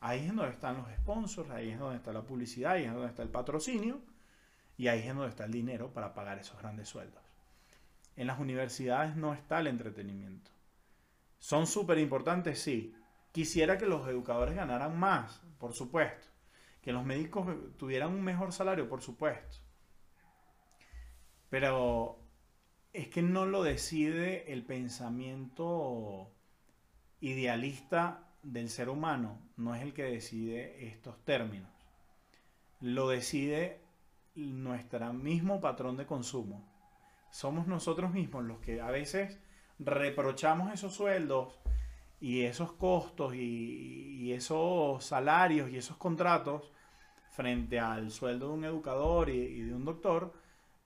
ahí 0.00 0.26
es 0.26 0.36
donde 0.36 0.52
están 0.52 0.76
los 0.76 0.94
sponsors, 0.98 1.48
ahí 1.48 1.70
es 1.70 1.78
donde 1.78 1.96
está 1.96 2.12
la 2.12 2.26
publicidad, 2.26 2.72
ahí 2.72 2.84
es 2.84 2.92
donde 2.92 3.08
está 3.08 3.22
el 3.22 3.30
patrocinio 3.30 4.02
y 4.76 4.88
ahí 4.88 4.98
es 4.98 5.06
donde 5.06 5.30
está 5.30 5.46
el 5.46 5.52
dinero 5.52 5.94
para 5.94 6.12
pagar 6.12 6.38
esos 6.38 6.58
grandes 6.58 6.86
sueldos. 6.86 7.22
En 8.16 8.26
las 8.26 8.38
universidades 8.38 9.16
no 9.16 9.32
está 9.32 9.60
el 9.60 9.68
entretenimiento. 9.68 10.50
¿Son 11.38 11.66
súper 11.66 11.96
importantes? 12.00 12.60
Sí. 12.60 12.94
Quisiera 13.32 13.78
que 13.78 13.86
los 13.86 14.06
educadores 14.08 14.54
ganaran 14.54 14.98
más, 14.98 15.40
por 15.58 15.72
supuesto. 15.72 16.35
Que 16.86 16.94
los 16.94 17.04
médicos 17.04 17.46
tuvieran 17.76 18.14
un 18.14 18.22
mejor 18.22 18.50
salario, 18.52 18.88
por 18.88 19.02
supuesto. 19.02 19.58
Pero 21.50 22.18
es 22.94 23.08
que 23.08 23.20
no 23.20 23.44
lo 23.44 23.62
decide 23.62 24.50
el 24.54 24.64
pensamiento 24.64 26.32
idealista 27.20 28.30
del 28.42 28.70
ser 28.70 28.88
humano, 28.88 29.42
no 29.58 29.74
es 29.74 29.82
el 29.82 29.92
que 29.92 30.04
decide 30.04 30.86
estos 30.86 31.22
términos. 31.26 31.70
Lo 32.80 33.08
decide 33.08 33.82
nuestro 34.34 35.12
mismo 35.12 35.60
patrón 35.60 35.98
de 35.98 36.06
consumo 36.06 36.76
somos 37.36 37.66
nosotros 37.66 38.12
mismos 38.12 38.44
los 38.44 38.60
que 38.60 38.80
a 38.80 38.90
veces 38.90 39.38
reprochamos 39.78 40.72
esos 40.72 40.94
sueldos 40.94 41.58
y 42.18 42.44
esos 42.44 42.72
costos 42.72 43.34
y, 43.34 44.32
esos 44.32 45.04
salarios 45.04 45.70
y 45.70 45.76
esos 45.76 45.98
contratos 45.98 46.72
frente 47.36 47.78
al 47.78 48.10
sueldo 48.10 48.48
de 48.48 48.54
un 48.54 48.64
educador 48.64 49.28
y, 49.28 49.60
de 49.60 49.74
un 49.74 49.84
doctor, 49.84 50.32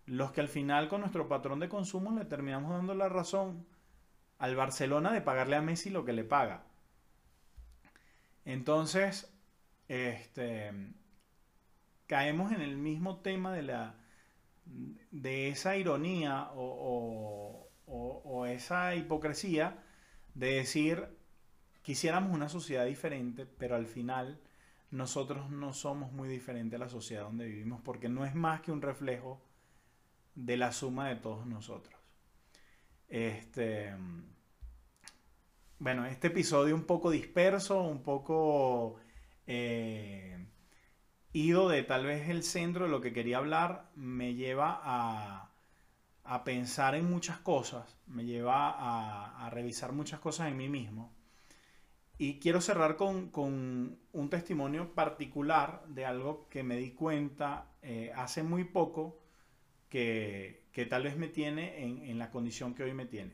los 0.07 0.33
que 0.33 0.41
al 0.41 0.49
final 0.49 0.89
con 0.89 1.01
nuestro 1.01 1.29
patrón 1.29 1.61
de 1.61 1.69
consumo 1.69 2.11
le 2.19 2.25
terminamos 2.25 2.73
dando 2.73 2.95
la 2.95 3.09
razón 3.09 3.65
al 4.39 4.57
Barcelona 4.57 5.13
de 5.13 5.21
pagarle 5.21 5.57
a 5.57 5.63
Messi 5.63 5.91
lo 5.91 6.05
que 6.05 6.13
le 6.13 6.25
paga. 6.25 6.65
Entonces, 8.45 9.33
este, 9.87 10.73
caemos 12.07 12.51
en 12.51 12.63
el 12.63 12.77
mismo 12.77 13.21
tema 13.21 13.53
de 13.53 13.63
la 13.63 13.95
de 15.11 15.49
esa 15.49 15.77
ironía 15.77 16.51
o, 16.55 17.69
esa 18.49 18.95
hipocresía 18.97 19.83
de 20.35 20.55
decir, 20.55 21.07
quisiéramos 21.83 22.33
una 22.33 22.49
sociedad 22.49 22.85
diferente, 22.85 23.47
pero 23.47 23.77
al 23.77 23.87
final 23.87 24.41
nosotros 24.90 25.50
no 25.50 25.72
somos 25.72 26.12
muy 26.12 26.29
diferentes 26.29 26.81
a 26.81 26.85
la 26.85 26.90
sociedad 26.90 27.24
donde 27.24 27.46
vivimos, 27.46 27.81
porque 27.83 28.09
no 28.09 28.24
es 28.24 28.35
más 28.35 28.61
que 28.61 28.72
un 28.72 28.83
reflejo 28.83 29.40
de 30.35 30.57
la 30.57 30.72
suma 30.72 31.09
de 31.09 31.16
todos 31.16 31.46
nosotros. 31.46 31.94
Este, 33.09 33.94
bueno, 35.79 36.07
este 36.07 36.29
episodio 36.29 36.74
un 36.74 36.85
poco 36.85 37.11
disperso, 37.11 37.83
un 37.83 38.03
poco 38.03 38.96
eh, 39.46 40.46
ido 41.33 41.68
de 41.68 41.83
tal 41.83 42.07
vez 42.07 42.29
el 42.29 42.42
centro 42.42 42.85
de 42.85 42.90
lo 42.90 43.00
que 43.00 43.12
quería 43.12 43.38
hablar, 43.38 43.90
me 43.94 44.35
lleva 44.35 44.81
a, 44.83 45.46
pensar 46.44 46.94
en 46.94 47.11
muchas 47.11 47.38
cosas, 47.38 47.98
me 48.07 48.24
lleva 48.24 49.44
a, 49.44 49.50
revisar 49.50 49.92
muchas 49.92 50.20
cosas 50.20 50.48
en 50.48 50.57
mí 50.57 50.68
mismo. 50.68 51.12
Y 52.20 52.38
quiero 52.38 52.61
cerrar 52.61 52.96
con, 52.96 53.30
un 54.12 54.28
testimonio 54.28 54.94
particular 54.94 55.83
de 55.88 56.04
algo 56.04 56.50
que 56.50 56.62
me 56.62 56.76
di 56.76 56.90
cuenta 56.90 57.72
eh, 57.80 58.12
hace 58.14 58.42
muy 58.42 58.64
poco 58.64 59.22
que, 59.88 60.66
tal 60.90 61.04
vez 61.04 61.16
me 61.16 61.28
tiene 61.28 61.83
en, 61.83 62.02
en 62.02 62.18
la 62.18 62.30
condición 62.30 62.74
que 62.74 62.83
hoy 62.83 62.92
me 62.92 63.06
tiene. 63.06 63.33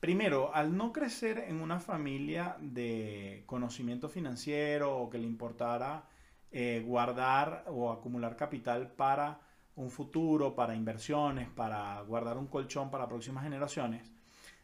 Primero, 0.00 0.52
al 0.52 0.76
no 0.76 0.92
crecer 0.92 1.38
en 1.46 1.60
una 1.60 1.78
familia 1.78 2.56
de 2.60 3.44
conocimiento 3.46 4.08
financiero 4.08 4.98
o 4.98 5.08
que 5.08 5.18
le 5.18 5.28
importara 5.28 6.08
eh, 6.50 6.82
guardar 6.84 7.64
o 7.68 7.92
acumular 7.92 8.34
capital 8.34 8.90
para 8.90 9.40
un 9.76 9.92
futuro, 9.92 10.56
para 10.56 10.74
inversiones, 10.74 11.48
para 11.48 12.00
guardar 12.00 12.38
un 12.38 12.48
colchón 12.48 12.90
para 12.90 13.06
próximas 13.06 13.44
generaciones, 13.44 14.13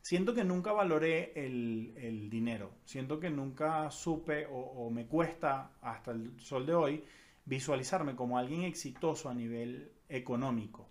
siento 0.02 0.34
que 0.34 0.44
nunca 0.44 0.72
valoré 0.72 1.32
el, 1.34 2.28
dinero, 2.30 2.72
siento 2.84 3.20
que 3.20 3.30
nunca 3.30 3.90
supe 3.90 4.46
o, 4.50 4.90
me 4.90 5.06
cuesta 5.06 5.72
hasta 5.80 6.12
el 6.12 6.38
sol 6.40 6.66
de 6.66 6.74
hoy 6.74 7.04
visualizarme 7.44 8.14
como 8.14 8.38
alguien 8.38 8.62
exitoso 8.62 9.28
a 9.28 9.34
nivel 9.34 9.92
económico. 10.08 10.88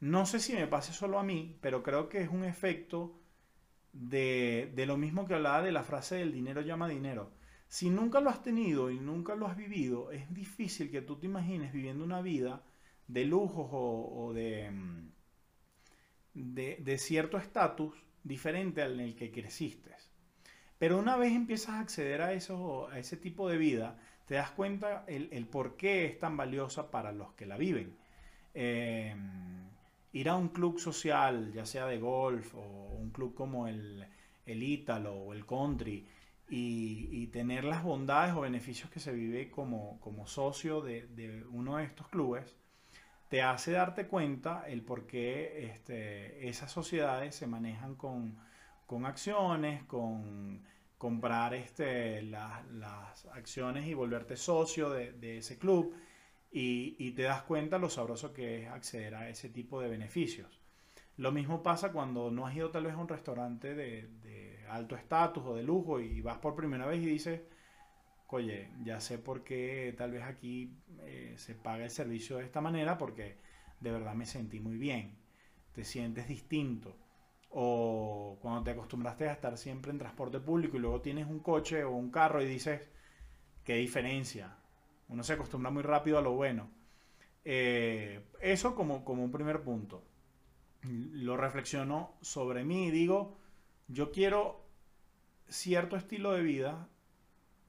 No 0.00 0.26
sé 0.26 0.40
si 0.40 0.54
me 0.54 0.66
pase 0.66 0.92
solo 0.92 1.18
a 1.18 1.24
mí, 1.24 1.56
pero 1.60 1.82
creo 1.82 2.08
que 2.08 2.22
es 2.22 2.28
un 2.28 2.44
efecto 2.44 3.18
de, 3.92 4.72
de 4.74 4.86
lo 4.86 4.96
mismo 4.96 5.26
que 5.26 5.34
hablaba 5.34 5.62
de 5.62 5.72
la 5.72 5.82
frase 5.82 6.16
del 6.16 6.32
dinero 6.32 6.60
llama 6.60 6.88
dinero. 6.88 7.32
Si 7.68 7.90
nunca 7.90 8.20
lo 8.20 8.30
has 8.30 8.42
tenido 8.42 8.90
y 8.90 8.98
nunca 8.98 9.34
lo 9.34 9.46
has 9.46 9.56
vivido, 9.56 10.10
es 10.10 10.32
difícil 10.32 10.90
que 10.90 11.02
tú 11.02 11.16
te 11.16 11.26
imagines 11.26 11.72
viviendo 11.72 12.02
una 12.02 12.22
vida 12.22 12.62
de 13.08 13.24
lujos 13.24 13.68
o, 13.72 14.32
de, 14.34 14.70
mm, 14.70 15.10
de, 16.34 16.98
cierto 16.98 17.36
estatus 17.38 17.94
diferente 18.28 18.82
al 18.82 18.94
en 18.94 19.00
el 19.00 19.16
que 19.16 19.30
creciste. 19.32 19.90
Pero 20.78 20.98
una 20.98 21.16
vez 21.16 21.32
empiezas 21.32 21.70
a 21.70 21.80
acceder 21.80 22.22
a, 22.22 22.32
eso, 22.32 22.88
a 22.88 22.98
ese 22.98 23.16
tipo 23.16 23.48
de 23.48 23.58
vida, 23.58 23.98
te 24.26 24.34
das 24.34 24.50
cuenta 24.52 25.04
el, 25.08 25.46
por 25.46 25.76
qué 25.76 26.06
es 26.06 26.18
tan 26.18 26.36
valiosa 26.36 26.90
para 26.90 27.10
los 27.10 27.32
que 27.32 27.46
la 27.46 27.56
viven. 27.56 27.96
Em, 28.54 29.68
ir 30.12 30.28
a 30.28 30.36
un 30.36 30.48
club 30.48 30.78
social, 30.78 31.52
ya 31.52 31.66
sea 31.66 31.86
de 31.86 31.98
golf 31.98 32.54
o 32.54 32.60
un 32.60 33.10
club 33.10 33.34
como 33.34 33.66
el, 33.66 34.06
el 34.46 34.62
Ítalo 34.62 35.14
o 35.14 35.32
el 35.32 35.44
Country, 35.46 36.06
y, 36.50 37.26
tener 37.28 37.64
las 37.64 37.82
bondades 37.82 38.34
o 38.34 38.40
beneficios 38.40 38.90
que 38.90 39.00
se 39.00 39.12
vive 39.12 39.50
como, 39.50 40.00
como 40.00 40.26
socio 40.26 40.80
de, 40.80 41.44
uno 41.50 41.76
de 41.76 41.84
estos 41.84 42.08
clubes, 42.08 42.56
te 43.28 43.42
hace 43.42 43.72
darte 43.72 44.06
cuenta 44.06 44.64
el 44.66 44.82
por 44.82 45.06
qué 45.06 45.70
este, 45.70 46.48
esas 46.48 46.72
sociedades 46.72 47.34
se 47.34 47.46
manejan 47.46 47.94
con, 47.94 48.38
acciones, 49.04 49.84
con, 49.84 50.64
comprar 50.96 51.54
este, 51.54 52.22
las 52.22 53.26
acciones 53.32 53.86
y 53.86 53.94
volverte 53.94 54.36
socio 54.36 54.90
de, 54.90 55.38
ese 55.38 55.58
club 55.58 55.94
y, 56.50 57.10
te 57.12 57.22
das 57.22 57.42
cuenta 57.42 57.78
lo 57.78 57.90
sabroso 57.90 58.32
que 58.32 58.62
es 58.62 58.68
acceder 58.68 59.14
a 59.14 59.28
ese 59.28 59.50
tipo 59.50 59.80
de 59.80 59.88
beneficios. 59.88 60.60
Lo 61.18 61.32
mismo 61.32 61.62
pasa 61.62 61.92
cuando 61.92 62.30
no 62.30 62.46
has 62.46 62.56
ido 62.56 62.70
tal 62.70 62.84
vez 62.84 62.94
a 62.94 62.98
un 62.98 63.08
restaurante 63.08 63.74
de, 63.74 64.66
alto 64.70 64.96
estatus 64.96 65.44
o 65.46 65.54
de 65.54 65.62
lujo 65.62 66.00
y 66.00 66.20
vas 66.20 66.38
por 66.38 66.54
primera 66.54 66.86
vez 66.86 67.02
y 67.02 67.06
dices, 67.06 67.40
oye, 68.28 68.70
ya 68.84 69.00
sé 69.00 69.18
por 69.18 69.42
qué 69.42 69.94
tal 69.96 70.12
vez 70.12 70.22
aquí 70.22 70.76
eh, 71.00 71.34
se 71.36 71.54
paga 71.54 71.84
el 71.84 71.90
servicio 71.90 72.36
de 72.38 72.44
esta 72.44 72.60
manera 72.60 72.98
porque 72.98 73.36
de 73.80 73.90
verdad 73.90 74.14
me 74.14 74.26
sentí 74.26 74.60
muy 74.60 74.76
bien, 74.76 75.16
te 75.72 75.84
sientes 75.84 76.28
distinto. 76.28 76.96
O 77.50 78.38
cuando 78.42 78.62
te 78.62 78.72
acostumbraste 78.72 79.28
a 79.28 79.32
estar 79.32 79.56
siempre 79.56 79.90
en 79.90 79.98
transporte 79.98 80.38
público 80.38 80.76
y 80.76 80.80
luego 80.80 81.00
tienes 81.00 81.26
un 81.26 81.40
coche 81.40 81.82
o 81.84 81.92
un 81.92 82.10
carro 82.10 82.42
y 82.42 82.46
dices, 82.46 82.82
qué 83.64 83.76
diferencia. 83.76 84.58
Uno 85.08 85.22
se 85.22 85.32
acostumbra 85.32 85.70
muy 85.70 85.82
rápido 85.82 86.18
a 86.18 86.22
lo 86.22 86.32
bueno. 86.32 86.70
Eh, 87.44 88.22
eso 88.40 88.74
como, 88.74 89.04
como 89.04 89.24
un 89.24 89.32
primer 89.32 89.62
punto. 89.62 90.04
Lo 90.82 91.38
reflexiono 91.38 92.14
sobre 92.20 92.64
mí 92.64 92.88
y 92.88 92.90
digo, 92.90 93.38
yo 93.88 94.12
quiero 94.12 94.68
cierto 95.48 95.96
estilo 95.96 96.32
de 96.32 96.42
vida, 96.42 96.88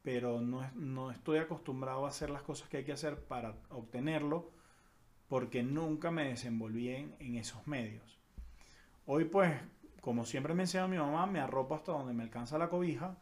pero 0.03 0.41
no, 0.41 0.69
no 0.75 1.11
estoy 1.11 1.39
acostumbrado 1.39 2.05
a 2.05 2.09
hacer 2.09 2.29
las 2.29 2.41
cosas 2.43 2.69
que 2.69 2.77
hay 2.77 2.83
que 2.83 2.93
hacer 2.93 3.17
para 3.25 3.55
obtenerlo 3.69 4.51
porque 5.29 5.61
nunca 5.63 6.11
me 6.11 6.27
desenvolví 6.27 6.89
en, 6.89 7.35
esos 7.35 7.65
medios. 7.67 8.19
Hoy 9.05 9.25
pues, 9.25 9.53
como 10.01 10.25
siempre 10.25 10.53
me 10.53 10.63
enseña 10.63 10.87
mi 10.87 10.97
mamá, 10.97 11.27
me 11.27 11.39
arropo 11.39 11.75
hasta 11.75 11.91
donde 11.91 12.13
me 12.13 12.23
alcanza 12.23 12.57
la 12.57 12.69
cobija, 12.69 13.17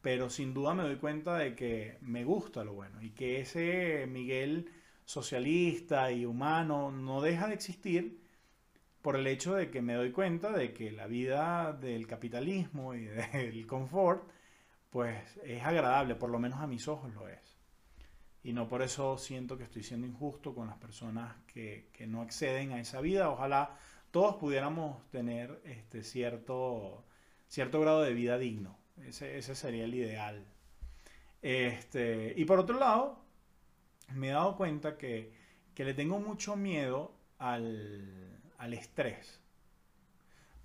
pero 0.00 0.30
sin 0.30 0.54
duda 0.54 0.74
me 0.74 0.82
doy 0.82 0.96
cuenta 0.96 1.36
de 1.36 1.54
que 1.54 1.98
me 2.00 2.24
gusta 2.24 2.64
lo 2.64 2.72
bueno 2.72 3.02
y 3.02 3.10
que 3.10 3.40
ese 3.40 4.06
Miguel 4.06 4.70
socialista 5.04 6.10
y 6.10 6.24
humano 6.24 6.90
no 6.90 7.20
deja 7.20 7.48
de 7.48 7.54
existir 7.54 8.22
por 9.02 9.16
el 9.16 9.26
hecho 9.26 9.54
de 9.54 9.70
que 9.70 9.82
me 9.82 9.94
doy 9.94 10.12
cuenta 10.12 10.52
de 10.52 10.72
que 10.72 10.90
la 10.90 11.06
vida 11.06 11.72
del 11.74 12.06
capitalismo 12.06 12.94
y 12.94 13.04
del 13.32 13.66
confort 13.66 14.28
pues 14.90 15.36
es 15.44 15.62
agradable, 15.64 16.14
por 16.14 16.30
lo 16.30 16.38
menos 16.38 16.60
a 16.60 16.66
mis 16.66 16.88
ojos 16.88 17.12
lo 17.14 17.28
es 17.28 17.56
y 18.46 18.52
no 18.52 18.68
por 18.68 18.80
eso 18.82 19.18
siento 19.18 19.58
que 19.58 19.64
estoy 19.64 19.82
siendo 19.82 20.06
injusto 20.06 20.54
con 20.54 20.68
las 20.68 20.76
personas 20.76 21.34
que, 21.48 21.90
no 22.06 22.22
acceden 22.22 22.70
a 22.70 22.78
esa 22.78 23.00
vida. 23.00 23.28
Ojalá 23.28 23.76
todos 24.12 24.36
pudiéramos 24.36 25.04
tener 25.10 25.60
este 25.64 26.04
cierto, 26.04 27.04
cierto 27.48 27.80
grado 27.80 28.02
de 28.02 28.14
vida 28.14 28.38
digno. 28.38 28.78
Ese, 29.04 29.42
sería 29.42 29.82
el 29.82 29.96
ideal. 29.96 30.46
Este, 31.42 32.34
y 32.36 32.44
por 32.44 32.60
otro 32.60 32.78
lado, 32.78 33.18
me 34.14 34.28
he 34.28 34.30
dado 34.30 34.56
cuenta 34.56 34.96
que, 34.96 35.32
le 35.76 35.94
tengo 35.94 36.20
mucho 36.20 36.54
miedo 36.54 37.16
al, 37.38 38.38
estrés. 38.70 39.40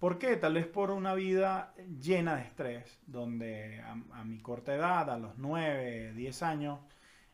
¿Por 0.02 0.18
qué? 0.18 0.36
Tal 0.36 0.56
vez 0.56 0.66
por 0.66 0.90
una 0.90 1.14
vida 1.14 1.76
llena 1.78 2.38
de 2.38 2.42
estrés, 2.42 3.00
donde 3.06 3.82
a, 3.82 4.24
mi 4.24 4.40
corta 4.40 4.74
edad, 4.74 5.12
a 5.12 5.20
los 5.20 5.38
9, 5.38 6.14
10 6.14 6.42
años, 6.42 6.80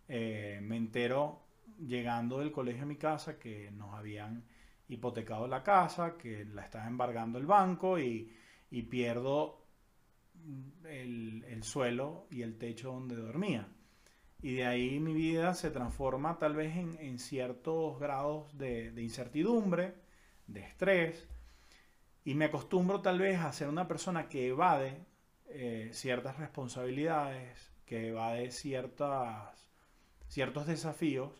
eh, 0.09 0.59
me 0.61 0.75
entero 0.75 1.45
llegando 1.79 2.39
del 2.39 2.51
colegio 2.51 2.83
a 2.83 2.85
mi 2.85 2.97
casa 2.97 3.39
que 3.39 3.71
nos 3.71 3.93
habían 3.93 4.43
hipotecado 4.89 5.47
la 5.47 5.63
casa, 5.63 6.17
que 6.17 6.43
la 6.43 6.65
estaba 6.65 6.87
embargando 6.87 7.39
el 7.39 7.45
banco 7.45 7.99
y, 7.99 8.33
pierdo 8.91 9.65
el, 10.83 11.63
suelo 11.63 12.27
y 12.29 12.41
el 12.41 12.57
techo 12.57 12.91
donde 12.91 13.15
dormía. 13.15 13.65
Y 14.41 14.55
de 14.55 14.65
ahí 14.65 14.99
mi 14.99 15.13
vida 15.13 15.53
se 15.53 15.71
transforma 15.71 16.37
tal 16.37 16.57
vez 16.57 16.75
en, 16.75 17.17
ciertos 17.17 17.97
grados 17.97 18.57
de, 18.57 18.91
incertidumbre, 18.97 19.93
de 20.47 20.59
estrés, 20.59 21.29
y 22.27 22.35
me 22.35 22.43
acostumbro 22.43 22.99
tal 22.99 23.19
vez 23.19 23.39
a 23.39 23.53
ser 23.53 23.69
una 23.69 23.87
persona 23.87 24.27
que 24.27 24.49
evade 24.49 25.05
eh, 25.45 25.91
ciertas 25.93 26.37
responsabilidades, 26.37 27.71
que 27.85 28.09
evade 28.09 28.51
ciertas 28.51 29.57
ciertos 30.27 30.67
desafíos 30.67 31.31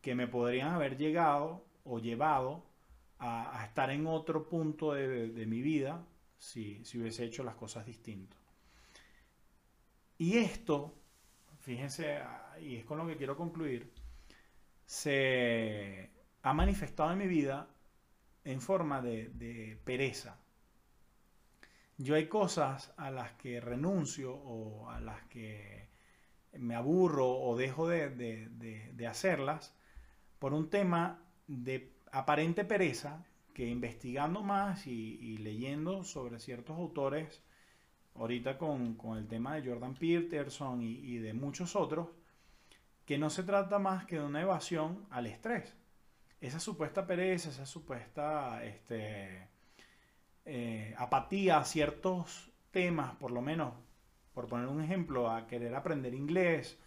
que 0.00 0.14
me 0.14 0.26
podrían 0.26 0.72
haber 0.72 0.96
llegado 0.96 1.66
o 1.84 1.98
llevado 1.98 2.64
a, 3.18 3.62
estar 3.66 3.90
en 3.90 4.06
otro 4.06 4.48
punto 4.48 4.94
de, 4.94 5.44
mi 5.46 5.60
vida 5.60 6.02
si, 6.38 6.82
hubiese 6.94 7.26
hecho 7.26 7.44
las 7.44 7.54
cosas 7.54 7.84
distinto. 7.84 8.38
Y 10.16 10.38
esto, 10.38 10.94
fíjense, 11.60 12.22
y 12.58 12.76
es 12.76 12.86
con 12.86 12.96
lo 12.96 13.06
que 13.06 13.18
quiero 13.18 13.36
concluir, 13.36 13.92
se 14.86 16.10
ha 16.40 16.54
manifestado 16.54 17.12
en 17.12 17.18
mi 17.18 17.26
vida 17.26 17.68
en 18.44 18.60
forma 18.60 19.00
de, 19.00 19.78
pereza. 19.84 20.38
Yo 21.96 22.14
hay 22.16 22.28
cosas 22.28 22.92
a 22.96 23.10
las 23.10 23.32
que 23.32 23.60
renuncio 23.60 24.34
o 24.34 24.90
a 24.90 25.00
las 25.00 25.22
que 25.24 25.88
me 26.52 26.74
aburro 26.74 27.28
o 27.28 27.56
dejo 27.56 27.88
de, 27.88 29.06
hacerlas 29.08 29.74
por 30.38 30.52
un 30.52 30.70
tema 30.70 31.22
de 31.46 31.92
aparente 32.12 32.64
pereza 32.64 33.24
que 33.54 33.66
investigando 33.66 34.42
más 34.42 34.86
y, 34.86 35.38
leyendo 35.38 36.04
sobre 36.04 36.40
ciertos 36.40 36.76
autores, 36.76 37.42
ahorita 38.16 38.58
con, 38.58 38.98
el 39.16 39.28
tema 39.28 39.54
de 39.54 39.70
Jordan 39.70 39.94
Peterson 39.94 40.82
y, 40.82 41.18
de 41.18 41.32
muchos 41.32 41.76
otros, 41.76 42.08
que 43.06 43.18
no 43.18 43.30
se 43.30 43.44
trata 43.44 43.78
más 43.78 44.06
que 44.06 44.16
de 44.16 44.24
una 44.24 44.42
evasión 44.42 45.06
al 45.10 45.26
estrés. 45.26 45.76
Esa 46.44 46.60
supuesta 46.60 47.06
pereza, 47.06 47.48
esa 47.48 47.64
supuesta 47.64 48.62
este, 48.64 49.48
eh, 50.44 50.94
apatía 50.98 51.56
a 51.56 51.64
ciertos 51.64 52.52
temas, 52.70 53.16
por 53.16 53.30
lo 53.30 53.40
menos 53.40 53.72
por 54.34 54.46
poner 54.46 54.66
un 54.66 54.82
ejemplo, 54.82 55.30
a 55.30 55.46
querer 55.46 55.74
aprender 55.74 56.12
inglés 56.12 56.78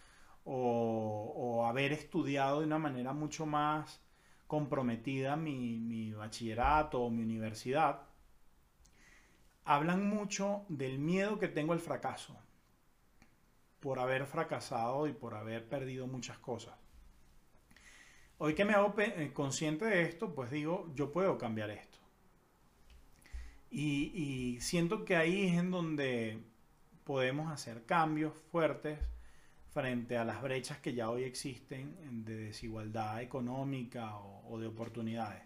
o, 0.44 1.66
haber 1.68 1.92
estudiado 1.92 2.60
de 2.60 2.68
una 2.68 2.78
manera 2.78 3.14
mucho 3.14 3.48
más 3.48 4.00
comprometida 4.46 5.36
mi, 5.36 6.12
bachillerato 6.14 7.02
o 7.02 7.10
mi 7.10 7.24
universidad, 7.24 8.04
hablan 9.66 10.08
mucho 10.08 10.66
del 10.70 11.00
miedo 11.00 11.40
que 11.40 11.48
tengo 11.48 11.74
al 11.74 11.80
fracaso, 11.80 12.38
por 13.80 13.98
haber 13.98 14.28
fracasado 14.28 15.08
y 15.08 15.14
por 15.14 15.34
haber 15.34 15.68
perdido 15.68 16.06
muchas 16.06 16.38
cosas. 16.38 16.87
Hoy 18.40 18.54
que 18.54 18.66
me 18.66 18.74
hago 18.74 18.94
eh, 18.98 19.32
consciente 19.34 19.86
de 19.86 20.04
esto, 20.04 20.34
pues 20.34 20.52
digo, 20.52 20.92
yo 20.96 21.12
puedo 21.12 21.38
cambiar 21.38 21.72
esto. 21.72 21.98
Y, 23.70 24.12
y 24.14 24.62
siento 24.62 25.06
que 25.06 25.16
ahí 25.16 25.48
es 25.48 25.58
en 25.58 25.72
donde 25.72 26.44
podemos 27.04 27.52
hacer 27.52 27.86
cambios 27.86 28.34
fuertes 28.52 29.00
frente 29.78 30.18
a 30.18 30.26
las 30.26 30.42
brechas 30.42 30.80
que 30.80 30.96
ya 30.96 31.10
hoy 31.10 31.24
existen 31.24 32.26
de 32.26 32.36
desigualdad 32.36 33.22
económica 33.22 34.18
o, 34.18 34.60
de 34.60 34.66
oportunidades. 34.66 35.44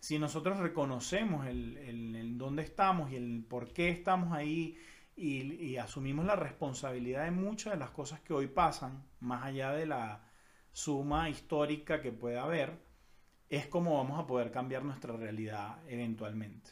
Si 0.00 0.18
nosotros 0.18 0.58
reconocemos 0.58 1.46
el, 1.46 2.36
dónde 2.36 2.62
estamos 2.62 3.10
y 3.10 3.16
el 3.16 3.42
por 3.48 3.72
qué 3.72 3.88
estamos 3.88 4.34
ahí 4.34 4.76
y, 5.16 5.76
asumimos 5.76 6.26
la 6.26 6.36
responsabilidad 6.36 7.24
de 7.24 7.30
muchas 7.30 7.72
de 7.72 7.78
las 7.78 7.90
cosas 7.90 8.20
que 8.20 8.34
hoy 8.34 8.48
pasan, 8.48 9.02
más 9.20 9.44
allá 9.44 9.72
de 9.72 9.86
la 9.86 10.20
suma 10.72 11.28
histórica 11.28 12.00
que 12.00 12.12
puede 12.12 12.38
haber, 12.38 12.78
es 13.48 13.66
como 13.66 13.98
vamos 13.98 14.18
a 14.18 14.26
poder 14.26 14.50
cambiar 14.50 14.82
nuestra 14.84 15.14
realidad 15.14 15.78
eventualmente. 15.86 16.70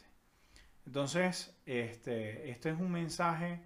Entonces, 0.85 1.55
este, 1.65 2.49
este 2.49 2.69
es 2.71 2.79
un 2.79 2.91
mensaje 2.91 3.61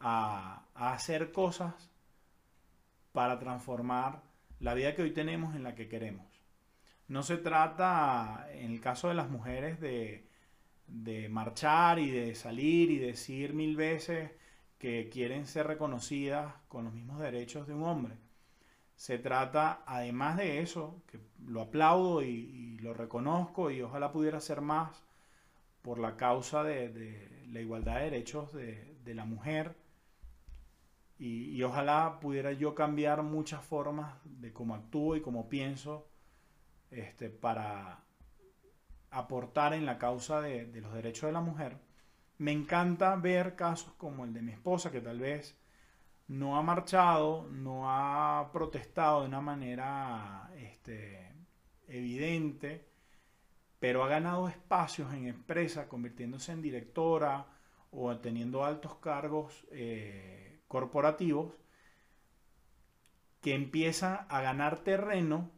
a, 0.00 0.66
hacer 0.74 1.32
cosas 1.32 1.90
para 3.12 3.38
transformar 3.38 4.22
la 4.60 4.74
vida 4.74 4.94
que 4.94 5.02
hoy 5.02 5.12
tenemos 5.12 5.54
en 5.54 5.62
la 5.62 5.74
que 5.74 5.88
queremos. 5.88 6.26
No 7.08 7.22
se 7.22 7.36
trata, 7.36 8.48
en 8.52 8.72
el 8.72 8.80
caso 8.80 9.08
de 9.08 9.14
las 9.14 9.28
mujeres, 9.28 9.80
de, 9.80 10.28
de, 10.86 11.28
marchar 11.28 11.98
y 11.98 12.10
de 12.10 12.34
salir 12.34 12.90
y 12.90 12.98
decir 12.98 13.52
mil 13.52 13.76
veces 13.76 14.30
que 14.78 15.08
quieren 15.10 15.46
ser 15.46 15.66
reconocidas 15.66 16.54
con 16.68 16.84
los 16.84 16.94
mismos 16.94 17.20
derechos 17.20 17.66
de 17.66 17.74
un 17.74 17.84
hombre. 17.84 18.16
Se 18.96 19.18
trata, 19.18 19.82
además 19.86 20.36
de 20.36 20.60
eso, 20.60 21.02
que 21.06 21.18
lo 21.46 21.62
aplaudo 21.62 22.22
y, 22.22 22.78
lo 22.78 22.92
reconozco 22.92 23.70
y 23.70 23.80
ojalá 23.80 24.12
pudiera 24.12 24.40
ser 24.40 24.60
más 24.60 25.04
por 25.80 25.98
la 25.98 26.16
causa 26.16 26.62
de, 26.62 27.46
la 27.48 27.60
igualdad 27.60 27.96
de 27.96 28.04
derechos 28.04 28.52
de, 28.52 29.14
la 29.14 29.24
mujer, 29.24 29.76
y, 31.18 31.62
ojalá 31.62 32.18
pudiera 32.20 32.52
yo 32.52 32.74
cambiar 32.74 33.22
muchas 33.22 33.64
formas 33.64 34.14
de 34.24 34.52
cómo 34.52 34.74
actúo 34.74 35.16
y 35.16 35.22
cómo 35.22 35.48
pienso 35.48 36.06
este, 36.90 37.30
para 37.30 38.04
aportar 39.10 39.72
en 39.74 39.86
la 39.86 39.98
causa 39.98 40.40
de, 40.40 40.66
los 40.80 40.92
derechos 40.92 41.28
de 41.28 41.32
la 41.32 41.40
mujer. 41.40 41.78
Me 42.38 42.52
encanta 42.52 43.14
ver 43.16 43.54
casos 43.54 43.92
como 43.94 44.24
el 44.24 44.34
de 44.34 44.42
mi 44.42 44.52
esposa, 44.52 44.90
que 44.90 45.00
tal 45.00 45.20
vez 45.20 45.56
no 46.28 46.56
ha 46.56 46.62
marchado, 46.62 47.48
no 47.50 47.90
ha 47.90 48.50
protestado 48.52 49.22
de 49.22 49.28
una 49.28 49.40
manera 49.40 50.50
este, 50.56 51.32
evidente, 51.86 52.88
pero 53.78 54.02
ha 54.02 54.08
ganado 54.08 54.48
espacios 54.48 55.12
en 55.12 55.26
empresa, 55.26 55.88
convirtiéndose 55.88 56.52
en 56.52 56.62
directora 56.62 57.46
o 57.90 58.16
teniendo 58.18 58.64
altos 58.64 58.96
cargos 58.96 59.66
eh, 59.70 60.60
corporativos, 60.68 61.54
que 63.40 63.54
empieza 63.54 64.26
a 64.30 64.40
ganar 64.40 64.78
terreno 64.78 65.50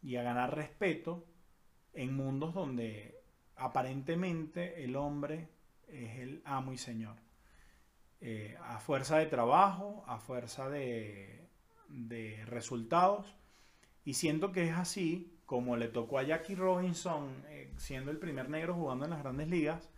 y 0.00 0.16
a 0.16 0.22
ganar 0.22 0.54
respeto 0.54 1.26
en 1.92 2.14
mundos 2.14 2.54
donde 2.54 3.20
aparentemente 3.56 4.84
el 4.84 4.96
hombre 4.96 5.48
es 5.88 6.18
el 6.18 6.42
amo 6.44 6.72
y 6.72 6.78
señor. 6.78 7.16
Eh, 8.24 8.56
a 8.62 8.78
fuerza 8.78 9.18
de 9.18 9.26
trabajo, 9.26 10.04
a 10.06 10.16
fuerza 10.16 10.70
de, 10.70 11.48
resultados. 12.46 13.34
Y 14.04 14.14
siento 14.14 14.52
que 14.52 14.68
es 14.68 14.76
así 14.76 15.36
como 15.44 15.76
le 15.76 15.88
tocó 15.88 16.18
a 16.18 16.22
Jackie 16.22 16.54
Robinson, 16.54 17.44
eh, 17.48 17.72
siendo 17.76 18.12
el 18.12 18.18
primer 18.18 18.48
negro 18.48 18.74
jugando 18.74 19.04
en 19.04 19.10
las 19.10 19.22
grandes 19.22 19.48
ligas 19.48 19.90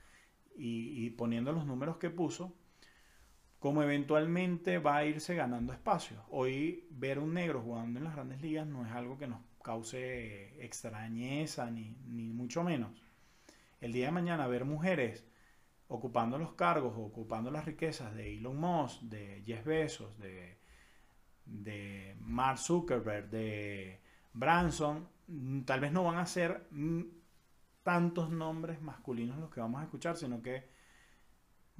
y, 0.57 1.11
poniendo 1.11 1.53
los 1.53 1.67
números 1.67 1.99
que 1.99 2.09
puso, 2.09 2.55
como 3.59 3.83
eventualmente 3.83 4.79
va 4.79 4.97
a 4.97 5.05
irse 5.05 5.35
ganando 5.35 5.75
espacio. 5.75 6.25
Hoy 6.31 6.87
ver 6.91 7.19
un 7.19 7.35
negro 7.35 7.61
jugando 7.61 7.99
en 7.99 8.05
las 8.05 8.15
grandes 8.15 8.41
ligas 8.41 8.67
no 8.67 8.87
es 8.87 8.93
algo 8.93 9.19
que 9.19 9.27
nos 9.27 9.41
cause 9.63 10.65
extrañeza 10.65 11.71
ni, 11.71 11.95
ni 12.07 12.31
mucho 12.33 12.65
menos. 12.65 13.03
El 13.83 13.93
día 13.93 14.07
de 14.07 14.13
mañana 14.13 14.47
ver 14.47 14.65
mujeres 14.65 15.27
ocupando 15.89 16.39
los 16.39 16.55
cargos, 16.55 16.95
ocupando 16.97 17.51
las 17.51 17.65
riquezas 17.65 18.15
de 18.15 18.37
Elon 18.37 18.57
Musk, 18.57 19.03
de 19.03 19.43
Jeff 19.47 19.65
Bezos, 19.65 20.19
de, 20.19 20.59
de 21.45 22.17
Mark 22.21 22.59
Zuckerberg, 22.59 23.31
de 23.31 24.01
Branson, 24.33 25.09
mm, 25.29 25.61
tal 25.63 25.81
vez 25.81 25.93
no 25.93 26.05
van 26.05 26.19
a 26.19 26.27
ser 26.27 26.67
mm, 26.71 27.03
tantos 27.83 28.31
nombres 28.31 28.81
masculinos 28.83 29.39
los 29.39 29.51
que 29.51 29.61
vamos 29.61 29.81
a 29.81 29.85
escuchar, 29.85 30.17
sino 30.17 30.43
que 30.43 30.69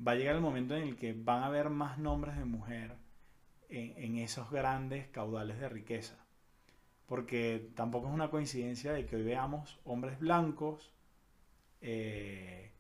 va 0.07 0.13
a 0.13 0.15
llegar 0.17 0.37
el 0.37 0.43
momento 0.43 0.77
en 0.77 0.83
el 0.83 0.97
que 0.97 1.13
van 1.13 1.43
a 1.43 1.47
haber 1.47 1.71
más 1.71 1.99
nombres 1.99 2.37
de 2.37 2.45
mujer 2.45 2.97
en, 3.69 4.19
esos 4.19 4.51
grandes 4.51 5.09
caudales 5.09 5.59
de 5.59 5.69
riqueza. 5.69 6.17
Porque 7.07 7.71
tampoco 7.75 8.09
es 8.09 8.15
una 8.15 8.31
coincidencia 8.31 8.93
de 8.93 9.07
que 9.07 9.17
hoy 9.17 9.23
veamos 9.23 9.81
hombres 9.85 10.19
blancos, 10.19 10.93
eh, 11.81 12.73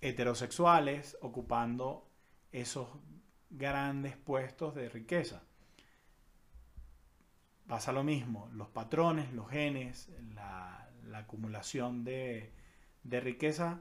heterosexuales 0.00 1.16
ocupando 1.20 2.08
esos 2.52 2.88
grandes 3.50 4.16
puestos 4.16 4.74
de 4.74 4.88
riqueza. 4.88 5.42
Pasa 7.66 7.92
lo 7.92 8.02
mismo, 8.02 8.48
los 8.52 8.68
patrones, 8.68 9.32
los 9.32 9.48
genes, 9.48 10.10
la, 10.34 10.88
acumulación 11.14 12.04
de, 12.04 12.52
riqueza 13.04 13.80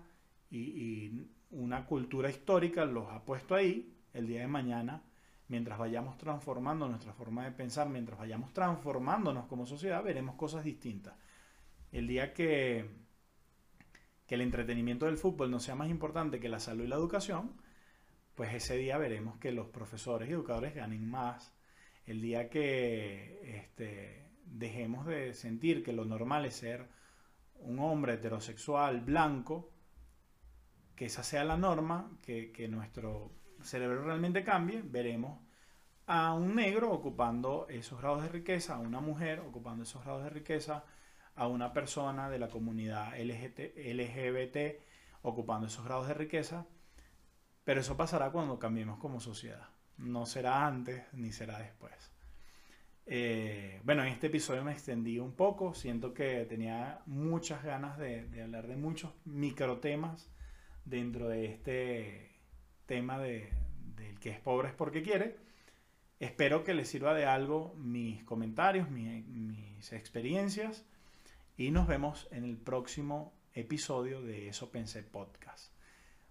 y, 0.49 1.27
una 1.51 1.87
cultura 1.87 2.29
histórica 2.29 2.85
los 2.85 3.09
ha 3.09 3.23
puesto 3.25 3.55
ahí. 3.55 3.95
El 4.13 4.27
día 4.27 4.41
de 4.41 4.47
mañana, 4.47 5.03
mientras 5.47 5.79
vayamos 5.79 6.17
transformando 6.17 6.87
nuestra 6.87 7.13
forma 7.13 7.45
de 7.45 7.51
pensar, 7.51 7.89
mientras 7.89 8.19
vayamos 8.19 8.53
transformándonos 8.53 9.47
como 9.47 9.65
sociedad, 9.65 10.03
veremos 10.03 10.35
cosas 10.35 10.63
distintas. 10.63 11.15
El 11.91 12.07
día 12.07 12.33
que 12.33 12.87
que 14.29 14.35
el 14.35 14.41
entretenimiento 14.41 15.07
del 15.07 15.17
fútbol 15.17 15.49
no 15.49 15.59
sea 15.59 15.73
más 15.73 15.89
importante 15.89 16.39
que 16.39 16.49
la 16.49 16.59
salud 16.59 16.83
y 16.83 16.87
la 16.87 16.97
educación, 16.97 17.51
pues 18.35 18.53
ese 18.53 18.77
día 18.77 18.99
veremos 18.99 19.39
que 19.39 19.51
los 19.51 19.69
profesores 19.69 20.29
y 20.29 20.33
educadores 20.33 20.75
ganen 20.75 21.09
más. 21.09 21.51
El 22.05 22.21
día 22.21 22.47
que 22.47 23.41
este, 23.57 24.29
dejemos 24.45 25.07
de 25.07 25.33
sentir 25.33 25.83
que 25.83 25.93
lo 25.93 26.05
normal 26.05 26.45
es 26.45 26.57
ser 26.57 26.89
un 27.55 27.79
hombre 27.79 28.13
heterosexual 28.13 29.01
blanco, 29.01 29.73
que 30.95 31.05
esa 31.05 31.23
sea 31.23 31.43
la 31.43 31.57
norma, 31.57 32.15
que, 32.21 32.51
que 32.51 32.67
nuestro 32.67 33.31
cerebro 33.63 34.03
realmente 34.03 34.43
cambie, 34.43 34.83
veremos 34.83 35.39
a 36.05 36.35
un 36.35 36.53
negro 36.53 36.91
ocupando 36.91 37.65
esos 37.67 37.99
grados 37.99 38.21
de 38.21 38.29
riqueza, 38.29 38.75
a 38.75 38.79
una 38.79 39.01
mujer 39.01 39.39
ocupando 39.39 39.81
esos 39.85 40.03
grados 40.03 40.23
de 40.23 40.29
riqueza, 40.29 40.85
a 41.39 41.47
una 41.47 41.71
persona 41.71 42.29
de 42.29 42.37
la 42.37 42.49
comunidad 42.49 43.17
LGBT 43.17 44.81
ocupando 45.21 45.67
esos 45.67 45.85
grados 45.85 46.09
de 46.09 46.13
riqueza, 46.13 46.67
pero 47.63 47.79
eso 47.79 47.95
pasará 47.95 48.29
cuando 48.31 48.59
cambiemos 48.59 48.99
como 48.99 49.21
sociedad. 49.21 49.69
No 49.97 50.25
será 50.25 50.67
antes 50.67 51.01
ni 51.13 51.31
será 51.31 51.57
después. 51.59 51.93
Eh, 53.05 53.79
bueno, 53.85 54.03
en 54.03 54.09
este 54.09 54.27
episodio 54.27 54.65
me 54.65 54.73
extendí 54.73 55.17
un 55.17 55.31
poco, 55.31 55.73
siento 55.73 56.13
que 56.13 56.45
tenía 56.45 56.99
muchas 57.05 57.63
ganas 57.63 57.97
de, 57.97 58.27
hablar 58.43 58.67
de 58.67 58.75
muchos 58.75 59.13
microtemas 59.23 60.29
dentro 60.83 61.29
de 61.29 61.45
este 61.45 62.35
tema 62.85 63.17
de, 63.17 63.49
del 63.95 64.19
que 64.19 64.31
es 64.31 64.41
pobre 64.41 64.67
es 64.67 64.73
porque 64.73 65.03
quiere. 65.03 65.37
Espero 66.19 66.65
que 66.65 66.73
les 66.73 66.89
sirva 66.89 67.13
de 67.13 67.25
algo 67.25 67.73
mis 67.77 68.25
comentarios, 68.25 68.89
mis 68.89 69.93
experiencias 69.93 70.85
y 71.59 71.71
nos 71.71 71.87
vemos 71.87 72.29
en 72.31 72.45
el 72.45 72.55
próximo 72.55 73.33
episodio 73.53 74.21
de 74.21 74.47
Eso 74.47 74.71
Pensé 74.71 75.03
Podcast. 75.03 75.73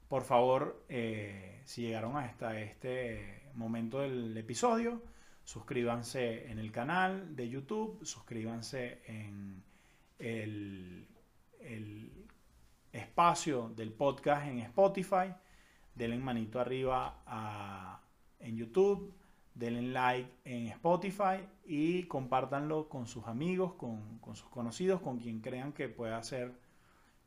Por 0.08 0.24
favor, 0.24 0.86
eh, 0.88 1.60
si 1.66 1.82
llegaron 1.82 2.16
hasta 2.16 2.58
este 2.58 3.42
momento 3.52 4.00
del 4.00 4.34
episodio, 4.38 5.02
suscríbanse 5.44 6.50
en 6.50 6.58
el 6.58 6.72
canal 6.72 7.36
de 7.36 7.46
YouTube, 7.46 8.02
suscríbanse 8.06 9.02
en 9.04 9.62
el, 10.18 11.06
espacio 12.90 13.68
del 13.76 13.92
podcast 13.92 14.46
en 14.46 14.60
Spotify, 14.60 15.34
denle 15.94 16.16
manito 16.16 16.58
arriba 16.58 18.00
en 18.40 18.56
YouTube, 18.56 19.12
denle 19.58 19.82
like 19.82 20.30
en 20.44 20.68
Spotify 20.68 21.44
y 21.64 22.04
compártanlo 22.04 22.88
con 22.88 23.06
sus 23.06 23.26
amigos, 23.26 23.74
con, 23.74 24.20
sus 24.34 24.48
conocidos, 24.48 25.00
con 25.00 25.18
quien 25.18 25.40
crean 25.40 25.72
que 25.72 25.88
pueda 25.88 26.22
ser 26.22 26.52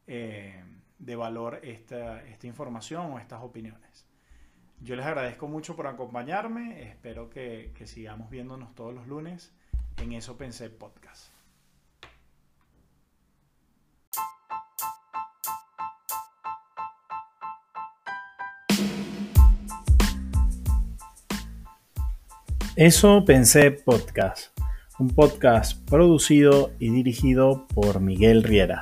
eh, 0.08 0.64
de 0.98 1.16
valor 1.16 1.60
esta, 1.64 2.24
información 2.44 3.12
o 3.12 3.20
estas 3.20 3.42
opiniones. 3.42 4.08
Yo 4.80 4.96
les 4.96 5.06
agradezco 5.06 5.48
mucho 5.48 5.76
por 5.76 5.88
acompañarme, 5.88 6.84
espero 6.84 7.30
que, 7.30 7.72
que 7.76 7.86
sigamos 7.86 8.30
viéndonos 8.30 8.74
todos 8.74 8.96
los 8.96 9.08
lunes 9.08 9.52
en 9.98 10.14
Eso 10.14 10.38
Pensé 10.38 10.70
Podcast. 10.70 11.31
Eso 22.84 23.24
pensé 23.26 23.70
podcast, 23.70 24.60
un 24.98 25.10
podcast 25.10 25.88
producido 25.88 26.72
y 26.80 26.90
dirigido 26.90 27.68
por 27.76 28.00
Miguel 28.00 28.42
Riera. 28.42 28.82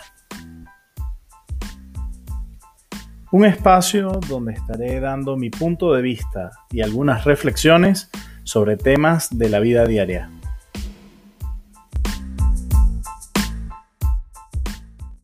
Un 3.33 3.43
espacio 3.43 4.21
donde 4.29 4.53
estaré 4.53 5.01
dando 5.01 5.35
mi 5.35 5.49
punto 5.49 5.93
de 5.93 6.01
vista 6.01 6.51
y 6.71 6.79
algunas 6.79 7.25
reflexiones 7.25 8.09
sobre 8.45 8.77
temas 8.77 9.37
de 9.37 9.49
la 9.49 9.59
vida 9.59 9.83
diaria. 9.83 10.31